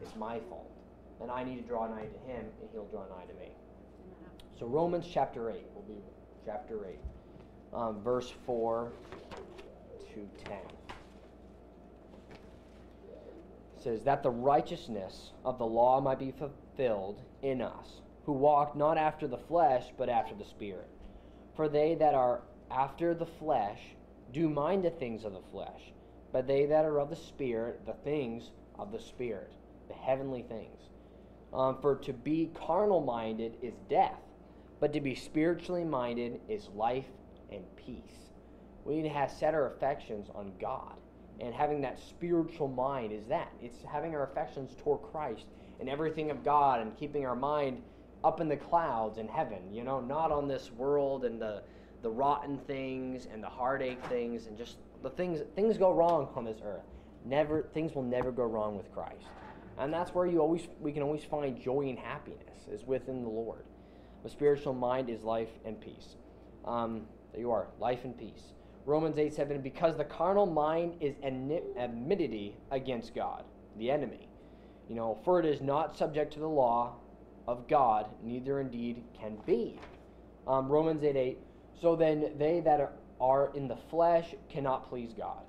It's 0.00 0.14
my 0.16 0.38
fault. 0.48 0.70
And 1.22 1.30
I 1.30 1.44
need 1.44 1.56
to 1.56 1.62
draw 1.62 1.86
nigh 1.86 2.02
to 2.02 2.30
Him 2.30 2.44
and 2.60 2.68
He'll 2.72 2.86
draw 2.86 3.02
nigh 3.02 3.24
to 3.24 3.34
me. 3.40 3.52
So, 4.58 4.66
Romans 4.66 5.06
chapter 5.10 5.50
8 5.50 5.62
will 5.74 5.82
be 5.82 6.00
chapter 6.44 6.86
8, 6.86 6.98
um, 7.72 8.02
verse 8.02 8.32
4 8.46 8.92
to 10.14 10.28
10 10.44 10.56
says 13.82 14.04
that 14.04 14.22
the 14.22 14.30
righteousness 14.30 15.32
of 15.44 15.58
the 15.58 15.66
law 15.66 16.00
might 16.00 16.18
be 16.18 16.30
fulfilled 16.30 17.20
in 17.42 17.60
us, 17.60 18.00
who 18.24 18.32
walk 18.32 18.76
not 18.76 18.96
after 18.96 19.26
the 19.26 19.38
flesh, 19.38 19.86
but 19.98 20.08
after 20.08 20.34
the 20.34 20.44
Spirit. 20.44 20.88
For 21.56 21.68
they 21.68 21.94
that 21.96 22.14
are 22.14 22.42
after 22.70 23.14
the 23.14 23.26
flesh 23.26 23.80
do 24.32 24.48
mind 24.48 24.84
the 24.84 24.90
things 24.90 25.24
of 25.24 25.32
the 25.32 25.42
flesh, 25.50 25.92
but 26.32 26.46
they 26.46 26.66
that 26.66 26.84
are 26.84 27.00
of 27.00 27.10
the 27.10 27.16
Spirit, 27.16 27.84
the 27.84 27.92
things 28.04 28.50
of 28.78 28.92
the 28.92 29.00
Spirit, 29.00 29.52
the 29.88 29.94
heavenly 29.94 30.42
things. 30.42 30.80
Um, 31.54 31.78
for 31.80 31.96
to 31.96 32.12
be 32.12 32.50
carnal 32.54 33.00
minded 33.02 33.56
is 33.60 33.74
death, 33.90 34.20
but 34.80 34.92
to 34.94 35.00
be 35.00 35.14
spiritually 35.14 35.84
minded 35.84 36.40
is 36.48 36.68
life 36.74 37.08
and 37.50 37.62
peace. 37.76 38.30
We 38.84 38.96
need 38.96 39.02
to 39.02 39.10
have 39.10 39.30
set 39.30 39.54
our 39.54 39.66
affections 39.66 40.28
on 40.34 40.52
God 40.60 40.96
and 41.40 41.54
having 41.54 41.80
that 41.80 41.98
spiritual 41.98 42.68
mind 42.68 43.12
is 43.12 43.26
that 43.26 43.52
it's 43.60 43.78
having 43.90 44.14
our 44.14 44.24
affections 44.24 44.74
toward 44.82 45.02
Christ 45.02 45.46
and 45.80 45.88
everything 45.88 46.30
of 46.30 46.44
God 46.44 46.80
and 46.80 46.96
keeping 46.96 47.26
our 47.26 47.34
mind 47.34 47.82
up 48.22 48.40
in 48.40 48.48
the 48.48 48.56
clouds 48.56 49.18
in 49.18 49.26
heaven, 49.26 49.58
you 49.72 49.82
know, 49.82 50.00
not 50.00 50.30
on 50.30 50.46
this 50.46 50.70
world 50.72 51.24
and 51.24 51.40
the 51.40 51.62
the 52.02 52.10
rotten 52.10 52.58
things 52.58 53.28
and 53.32 53.42
the 53.42 53.48
heartache 53.48 54.04
things 54.06 54.48
and 54.48 54.58
just 54.58 54.78
the 55.02 55.10
things 55.10 55.40
things 55.54 55.78
go 55.78 55.92
wrong 55.92 56.28
on 56.34 56.44
this 56.44 56.58
earth. 56.64 56.84
Never 57.24 57.62
things 57.74 57.94
will 57.94 58.02
never 58.02 58.30
go 58.30 58.44
wrong 58.44 58.76
with 58.76 58.92
Christ. 58.92 59.26
And 59.78 59.92
that's 59.92 60.14
where 60.14 60.26
you 60.26 60.40
always 60.40 60.66
we 60.80 60.92
can 60.92 61.02
always 61.02 61.24
find 61.24 61.60
joy 61.60 61.88
and 61.88 61.98
happiness 61.98 62.68
is 62.70 62.84
within 62.84 63.22
the 63.22 63.28
Lord. 63.28 63.64
The 64.22 64.28
spiritual 64.28 64.74
mind 64.74 65.10
is 65.10 65.22
life 65.22 65.48
and 65.64 65.80
peace. 65.80 66.16
Um, 66.64 67.02
there 67.32 67.40
you 67.40 67.50
are, 67.50 67.68
life 67.80 68.04
and 68.04 68.16
peace. 68.16 68.52
Romans 68.84 69.18
8 69.18 69.32
7, 69.32 69.60
because 69.60 69.96
the 69.96 70.04
carnal 70.04 70.46
mind 70.46 70.94
is 71.00 71.14
enmity 71.22 72.56
against 72.70 73.14
God, 73.14 73.44
the 73.78 73.90
enemy. 73.90 74.28
You 74.88 74.96
know, 74.96 75.18
for 75.24 75.38
it 75.38 75.46
is 75.46 75.60
not 75.60 75.96
subject 75.96 76.32
to 76.34 76.40
the 76.40 76.48
law 76.48 76.96
of 77.46 77.68
God, 77.68 78.06
neither 78.22 78.60
indeed 78.60 79.04
can 79.18 79.38
be. 79.46 79.78
Um, 80.46 80.68
Romans 80.68 81.02
8 81.04 81.16
8, 81.16 81.38
so 81.80 81.96
then 81.96 82.32
they 82.38 82.60
that 82.60 82.92
are, 83.20 83.52
in 83.54 83.68
the 83.68 83.76
flesh 83.88 84.34
cannot 84.48 84.88
please 84.88 85.12
God. 85.16 85.42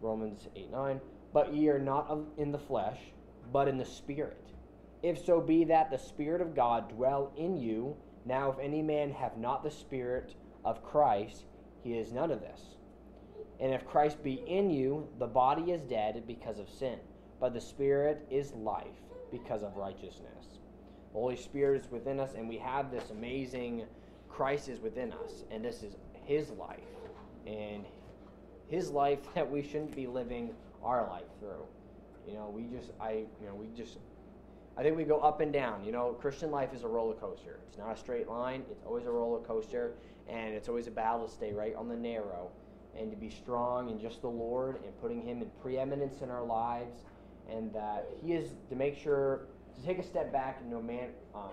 Romans 0.00 0.48
8 0.56 0.70
9, 0.72 1.00
but 1.32 1.54
ye 1.54 1.68
are 1.68 1.78
not 1.78 2.16
in 2.36 2.50
the 2.50 2.58
flesh, 2.58 2.98
but 3.52 3.68
in 3.68 3.78
the 3.78 3.84
Spirit. 3.84 4.52
If 5.02 5.24
so 5.24 5.40
be 5.40 5.64
that 5.64 5.90
the 5.90 5.98
Spirit 5.98 6.40
of 6.40 6.54
God 6.54 6.88
dwell 6.88 7.32
in 7.36 7.56
you, 7.56 7.96
now 8.24 8.50
if 8.50 8.58
any 8.58 8.82
man 8.82 9.10
have 9.12 9.36
not 9.36 9.62
the 9.62 9.70
Spirit 9.70 10.34
of 10.64 10.82
Christ, 10.82 11.44
he 11.82 11.98
is 11.98 12.12
none 12.12 12.30
of 12.30 12.40
this. 12.40 12.60
And 13.60 13.72
if 13.72 13.86
Christ 13.86 14.22
be 14.22 14.42
in 14.46 14.70
you, 14.70 15.08
the 15.18 15.26
body 15.26 15.72
is 15.72 15.82
dead 15.82 16.24
because 16.26 16.58
of 16.58 16.68
sin, 16.70 16.98
but 17.38 17.52
the 17.52 17.60
Spirit 17.60 18.26
is 18.30 18.52
life 18.52 18.86
because 19.30 19.62
of 19.62 19.76
righteousness. 19.76 20.58
The 21.12 21.18
Holy 21.18 21.36
Spirit 21.36 21.82
is 21.84 21.90
within 21.90 22.18
us, 22.18 22.34
and 22.34 22.48
we 22.48 22.58
have 22.58 22.90
this 22.90 23.10
amazing 23.10 23.84
Christ 24.28 24.68
is 24.68 24.80
within 24.80 25.12
us, 25.12 25.44
and 25.50 25.64
this 25.64 25.82
is 25.82 25.96
His 26.24 26.50
life. 26.50 26.80
And 27.46 27.84
His 28.68 28.90
life 28.90 29.20
that 29.34 29.48
we 29.48 29.62
shouldn't 29.62 29.94
be 29.94 30.06
living 30.06 30.50
our 30.82 31.06
life 31.08 31.28
through. 31.38 31.66
You 32.26 32.34
know, 32.34 32.50
we 32.52 32.64
just, 32.64 32.90
I, 33.00 33.24
you 33.40 33.46
know, 33.46 33.54
we 33.54 33.66
just, 33.76 33.98
I 34.76 34.82
think 34.82 34.96
we 34.96 35.04
go 35.04 35.20
up 35.20 35.40
and 35.40 35.52
down. 35.52 35.84
You 35.84 35.92
know, 35.92 36.16
Christian 36.20 36.50
life 36.50 36.74
is 36.74 36.82
a 36.82 36.88
roller 36.88 37.14
coaster. 37.14 37.60
It's 37.68 37.78
not 37.78 37.92
a 37.92 37.96
straight 37.96 38.28
line, 38.28 38.64
it's 38.70 38.84
always 38.84 39.06
a 39.06 39.10
roller 39.10 39.40
coaster 39.40 39.94
and 40.28 40.54
it's 40.54 40.68
always 40.68 40.86
a 40.86 40.90
battle 40.90 41.26
to 41.26 41.32
stay 41.32 41.52
right 41.52 41.74
on 41.74 41.88
the 41.88 41.96
narrow 41.96 42.50
and 42.98 43.10
to 43.10 43.16
be 43.16 43.28
strong 43.28 43.90
in 43.90 43.98
just 43.98 44.22
the 44.22 44.28
Lord 44.28 44.76
and 44.84 45.00
putting 45.00 45.22
Him 45.22 45.42
in 45.42 45.50
preeminence 45.60 46.22
in 46.22 46.30
our 46.30 46.44
lives, 46.44 47.02
and 47.50 47.72
that 47.72 48.06
He 48.22 48.32
is 48.32 48.54
to 48.68 48.76
make 48.76 48.96
sure 48.96 49.46
to 49.76 49.86
take 49.86 49.98
a 49.98 50.02
step 50.02 50.32
back 50.32 50.58
and 50.60 50.70
no 50.70 50.80
man 50.80 51.08
um, 51.34 51.50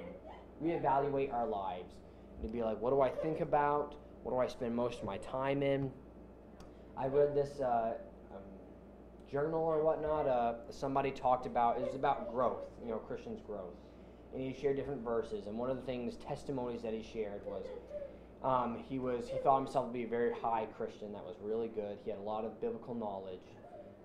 reevaluate 0.63 1.33
our 1.33 1.47
lives 1.47 1.93
and 2.35 2.47
to 2.47 2.53
be 2.55 2.63
like, 2.63 2.79
what 2.79 2.91
do 2.91 3.01
I 3.01 3.09
think 3.09 3.41
about? 3.41 3.95
What 4.23 4.33
do 4.33 4.37
I 4.37 4.47
spend 4.47 4.75
most 4.75 4.99
of 4.99 5.05
my 5.05 5.17
time 5.17 5.63
in? 5.63 5.91
I 6.95 7.07
read 7.07 7.33
this 7.35 7.59
uh, 7.59 7.93
journal 9.31 9.61
or 9.61 9.83
whatnot. 9.83 10.27
Uh, 10.27 10.53
somebody 10.69 11.11
talked 11.11 11.45
about 11.45 11.77
it 11.77 11.85
was 11.85 11.95
about 11.95 12.31
growth, 12.31 12.65
you 12.83 12.89
know, 12.89 12.97
Christians' 12.97 13.41
growth, 13.45 13.75
and 14.33 14.41
he 14.41 14.59
shared 14.59 14.75
different 14.75 15.03
verses. 15.03 15.47
And 15.47 15.57
one 15.57 15.69
of 15.69 15.77
the 15.77 15.83
things 15.83 16.17
testimonies 16.17 16.81
that 16.81 16.93
he 16.93 17.01
shared 17.01 17.41
was 17.45 17.63
um, 18.43 18.83
he 18.89 18.99
was 18.99 19.27
he 19.27 19.37
thought 19.39 19.63
himself 19.63 19.87
to 19.87 19.93
be 19.93 20.03
a 20.03 20.07
very 20.07 20.33
high 20.33 20.67
Christian 20.77 21.13
that 21.13 21.23
was 21.23 21.35
really 21.41 21.69
good. 21.69 21.97
He 22.03 22.09
had 22.09 22.19
a 22.19 22.23
lot 22.23 22.43
of 22.43 22.59
biblical 22.59 22.95
knowledge, 22.95 23.39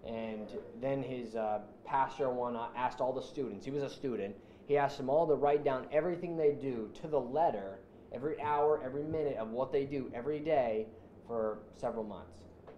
and 0.07 0.49
then 0.81 1.03
his 1.03 1.35
uh, 1.35 1.61
pastor 1.85 2.31
one 2.31 2.57
asked 2.77 3.01
all 3.01 3.13
the 3.13 3.23
students. 3.23 3.65
He 3.65 3.71
was 3.71 3.83
a 3.83 3.91
student. 3.91 4.37
He 4.67 4.77
asked 4.77 4.99
them 4.99 5.09
all 5.09 5.27
to 5.27 5.35
write 5.35 5.65
down 5.65 5.87
everything 5.93 6.37
they 6.37 6.53
do 6.53 6.91
to 7.01 7.07
the 7.07 7.21
letter, 7.21 7.79
every 8.13 8.41
hour, 8.41 8.81
every 8.85 9.05
minute 9.05 9.37
of 9.37 9.51
what 9.51 9.73
they 9.73 9.85
do 9.85 10.11
every 10.13 10.41
day 10.41 10.87
for 11.27 11.59
several 11.77 12.05
months. 12.05 12.33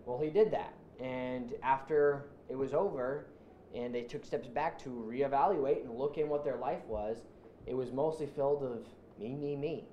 Well, 0.05 0.21
he 0.21 0.31
did 0.31 0.51
that, 0.53 0.75
and 1.01 1.55
after 1.63 2.27
it 2.49 2.57
was 2.57 2.75
over, 2.75 3.27
and 3.75 3.95
they 3.95 4.03
took 4.03 4.25
steps 4.25 4.49
back 4.49 4.79
to 4.81 4.91
reevaluate 4.91 5.83
and 5.83 5.95
look 5.95 6.19
in 6.19 6.29
what 6.29 6.45
their 6.45 6.57
life 6.57 6.85
was, 6.87 7.19
it 7.67 7.75
was 7.75 7.93
mostly 7.93 8.27
filled 8.27 8.63
of 8.63 8.87
me, 9.19 9.35
me, 9.35 9.57
me 9.57 9.85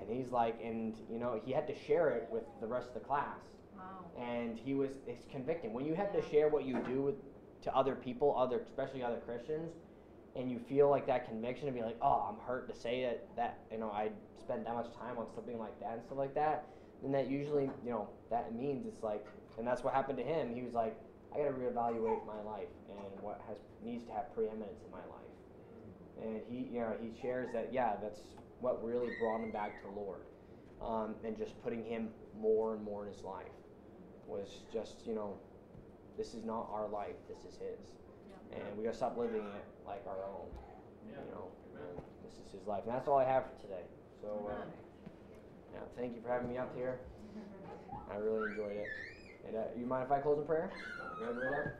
and 0.00 0.16
he's 0.16 0.32
like, 0.32 0.58
and 0.62 0.96
you 1.10 1.18
know, 1.18 1.40
he 1.44 1.52
had 1.52 1.66
to 1.66 1.74
share 1.86 2.10
it 2.10 2.28
with 2.30 2.44
the 2.60 2.66
rest 2.66 2.88
of 2.88 2.94
the 2.94 3.00
class. 3.00 3.38
Wow. 3.76 4.04
And 4.20 4.58
he 4.58 4.74
was, 4.74 4.90
it's 5.06 5.24
convicting. 5.30 5.72
When 5.72 5.84
you 5.84 5.94
have 5.94 6.12
to 6.12 6.22
share 6.30 6.48
what 6.48 6.64
you 6.64 6.78
do 6.86 7.02
with, 7.02 7.14
to 7.62 7.74
other 7.76 7.94
people, 7.94 8.34
other, 8.36 8.58
especially 8.60 9.02
other 9.02 9.20
Christians, 9.24 9.72
and 10.34 10.50
you 10.50 10.58
feel 10.58 10.90
like 10.90 11.06
that 11.06 11.28
conviction 11.28 11.66
to 11.66 11.72
be 11.72 11.82
like, 11.82 11.96
oh, 12.02 12.28
I'm 12.28 12.44
hurt 12.46 12.68
to 12.72 12.74
say 12.78 13.02
that, 13.02 13.26
that, 13.36 13.58
you 13.70 13.78
know, 13.78 13.90
I 13.90 14.10
spend 14.40 14.66
that 14.66 14.74
much 14.74 14.92
time 14.98 15.18
on 15.18 15.26
something 15.34 15.58
like 15.58 15.78
that 15.80 15.92
and 15.92 16.02
stuff 16.02 16.18
like 16.18 16.34
that, 16.34 16.66
then 17.02 17.12
that 17.12 17.30
usually, 17.30 17.70
you 17.84 17.90
know, 17.90 18.08
that 18.30 18.54
means 18.54 18.86
it's 18.86 19.02
like, 19.02 19.24
and 19.58 19.66
that's 19.66 19.84
what 19.84 19.94
happened 19.94 20.18
to 20.18 20.24
him. 20.24 20.54
He 20.54 20.62
was 20.62 20.72
like, 20.72 20.96
I 21.34 21.38
got 21.38 21.44
to 21.44 21.52
reevaluate 21.52 22.26
my 22.26 22.40
life 22.42 22.68
and 22.90 23.22
what 23.22 23.40
has 23.48 23.56
needs 23.84 24.04
to 24.06 24.12
have 24.12 24.34
preeminence 24.34 24.80
in 24.84 24.90
my 24.90 24.98
life. 24.98 25.22
And 26.22 26.40
he, 26.48 26.74
you 26.74 26.80
know, 26.80 26.94
he 27.00 27.10
shares 27.20 27.48
that, 27.52 27.72
yeah, 27.72 27.94
that's 28.00 28.20
what 28.60 28.84
really 28.84 29.08
brought 29.18 29.40
him 29.40 29.50
back 29.50 29.82
to 29.82 29.88
the 29.88 29.94
Lord, 29.94 30.20
um, 30.80 31.14
and 31.24 31.36
just 31.36 31.60
putting 31.62 31.84
him 31.84 32.10
more 32.38 32.74
and 32.74 32.84
more 32.84 33.04
in 33.06 33.12
his 33.12 33.22
life. 33.22 33.50
was 34.28 34.60
just, 34.72 35.06
you 35.06 35.14
know, 35.14 35.36
this 36.16 36.34
is 36.34 36.44
not 36.44 36.68
our 36.72 36.88
life, 36.88 37.16
this 37.28 37.38
is 37.38 37.58
His. 37.58 37.80
And 38.52 38.76
we 38.76 38.84
gotta 38.84 38.96
stop 38.96 39.16
living 39.16 39.40
it 39.40 39.64
like 39.86 40.04
our 40.06 40.24
own, 40.24 40.46
you 41.08 41.16
know. 41.32 41.48
And 41.74 41.98
this 42.24 42.34
is 42.34 42.52
His 42.52 42.66
life. 42.66 42.82
And 42.84 42.94
that's 42.94 43.08
all 43.08 43.18
I 43.18 43.24
have 43.24 43.44
for 43.44 43.62
today. 43.62 43.82
So, 44.20 44.50
uh, 44.50 44.64
yeah, 45.72 45.80
thank 45.96 46.14
you 46.14 46.20
for 46.22 46.28
having 46.28 46.48
me 46.48 46.58
up 46.58 46.74
here. 46.76 47.00
I 48.10 48.16
really 48.16 48.50
enjoyed 48.50 48.76
it. 48.76 48.88
And 49.46 49.56
uh, 49.56 49.60
you 49.78 49.86
mind 49.86 50.04
if 50.06 50.12
I 50.12 50.18
close 50.20 50.38
in 50.38 50.44
prayer? 50.44 50.70
You 51.20 51.26
ready 51.26 51.38
for 51.40 51.50
that? 51.50 51.74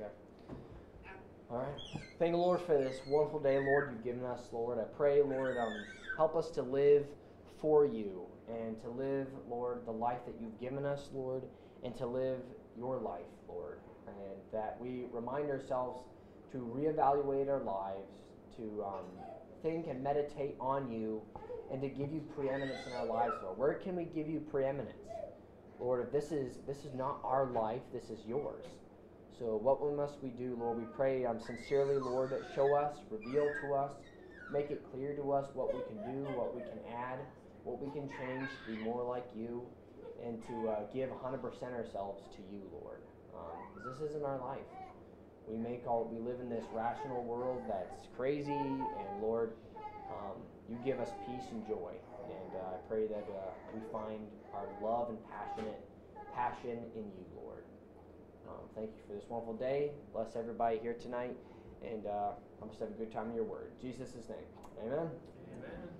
Okay. 0.00 0.10
All 1.50 1.58
right. 1.58 2.00
Thank 2.18 2.32
the 2.32 2.38
Lord 2.38 2.60
for 2.60 2.76
this 2.76 3.00
wonderful 3.06 3.40
day, 3.40 3.58
Lord, 3.58 3.90
you've 3.92 4.04
given 4.04 4.24
us, 4.24 4.48
Lord. 4.52 4.78
I 4.78 4.84
pray, 4.96 5.22
Lord, 5.22 5.56
um, 5.56 5.74
help 6.16 6.36
us 6.36 6.50
to 6.50 6.62
live 6.62 7.06
for 7.60 7.86
you 7.86 8.26
and 8.48 8.80
to 8.82 8.88
live, 8.90 9.28
Lord, 9.48 9.84
the 9.86 9.92
life 9.92 10.18
that 10.26 10.34
you've 10.40 10.58
given 10.60 10.84
us, 10.84 11.08
Lord, 11.12 11.42
and 11.84 11.96
to 11.96 12.06
live 12.06 12.40
your 12.76 12.98
life, 12.98 13.20
Lord. 13.48 13.78
And 14.06 14.40
that 14.52 14.78
we 14.80 15.04
remind 15.12 15.50
ourselves 15.50 16.02
to 16.52 16.58
reevaluate 16.58 17.48
our 17.48 17.60
lives, 17.60 18.08
to 18.56 18.84
um, 18.84 19.04
think 19.62 19.86
and 19.86 20.02
meditate 20.02 20.56
on 20.58 20.90
you, 20.90 21.22
and 21.70 21.80
to 21.82 21.88
give 21.88 22.12
you 22.12 22.22
preeminence 22.34 22.86
in 22.86 22.92
our 22.92 23.06
lives, 23.06 23.34
Lord. 23.42 23.58
Where 23.58 23.74
can 23.74 23.94
we 23.96 24.04
give 24.04 24.28
you 24.28 24.40
preeminence? 24.40 24.96
Lord, 25.80 26.04
if 26.06 26.12
this 26.12 26.32
is 26.32 26.58
this 26.66 26.84
is 26.84 26.94
not 26.94 27.20
our 27.24 27.46
life, 27.46 27.82
this 27.92 28.10
is 28.10 28.18
yours. 28.26 28.64
So 29.38 29.56
what 29.56 29.78
must 29.94 30.14
we 30.22 30.30
do, 30.30 30.56
Lord? 30.58 30.78
We 30.78 30.84
pray 30.96 31.24
um, 31.24 31.38
sincerely, 31.40 31.96
Lord, 31.96 32.34
show 32.54 32.74
us, 32.74 32.96
reveal 33.08 33.48
to 33.62 33.74
us, 33.74 33.92
make 34.52 34.70
it 34.70 34.82
clear 34.90 35.14
to 35.14 35.32
us 35.32 35.46
what 35.54 35.72
we 35.72 35.80
can 35.86 36.02
do, 36.12 36.28
what 36.34 36.56
we 36.56 36.62
can 36.62 36.80
add, 36.92 37.20
what 37.62 37.80
we 37.80 37.88
can 37.92 38.08
change 38.18 38.48
to 38.66 38.72
be 38.74 38.82
more 38.82 39.04
like 39.04 39.26
you, 39.36 39.62
and 40.24 40.42
to 40.48 40.68
uh, 40.68 40.80
give 40.92 41.08
100% 41.10 41.42
ourselves 41.72 42.22
to 42.34 42.42
you, 42.50 42.62
Lord. 42.72 42.98
Because 43.74 44.00
this 44.00 44.10
isn't 44.10 44.24
our 44.24 44.38
life. 44.40 44.66
We 45.46 45.56
make 45.56 45.86
all 45.86 46.10
we 46.12 46.18
live 46.18 46.40
in 46.40 46.50
this 46.50 46.64
rational 46.74 47.22
world 47.24 47.62
that's 47.68 48.08
crazy, 48.16 48.50
and 48.50 49.22
Lord, 49.22 49.52
um, 50.10 50.42
you 50.68 50.76
give 50.84 51.00
us 51.00 51.10
peace 51.26 51.50
and 51.50 51.66
joy. 51.66 51.92
And 52.28 52.52
uh, 52.56 52.76
I 52.76 52.78
pray 52.88 53.06
that 53.06 53.24
uh, 53.28 53.50
we 53.74 53.80
find 53.90 54.20
our 54.54 54.66
love 54.82 55.08
and 55.08 55.18
passionate 55.30 55.80
passion 56.34 56.78
in 56.94 57.04
you, 57.04 57.24
Lord. 57.36 57.64
Um, 58.48 58.68
thank 58.74 58.90
you 58.90 59.02
for 59.06 59.14
this 59.14 59.24
wonderful 59.28 59.54
day. 59.54 59.90
Bless 60.12 60.36
everybody 60.36 60.78
here 60.78 60.94
tonight, 60.94 61.36
and 61.82 62.06
uh, 62.06 62.32
I'm 62.62 62.68
just 62.68 62.80
have 62.80 62.90
a 62.90 62.92
good 62.92 63.12
time 63.12 63.30
in 63.30 63.34
your 63.34 63.44
word. 63.44 63.70
In 63.80 63.90
Jesus' 63.90 64.14
name, 64.14 64.38
Amen. 64.84 65.10
Amen. 65.56 65.88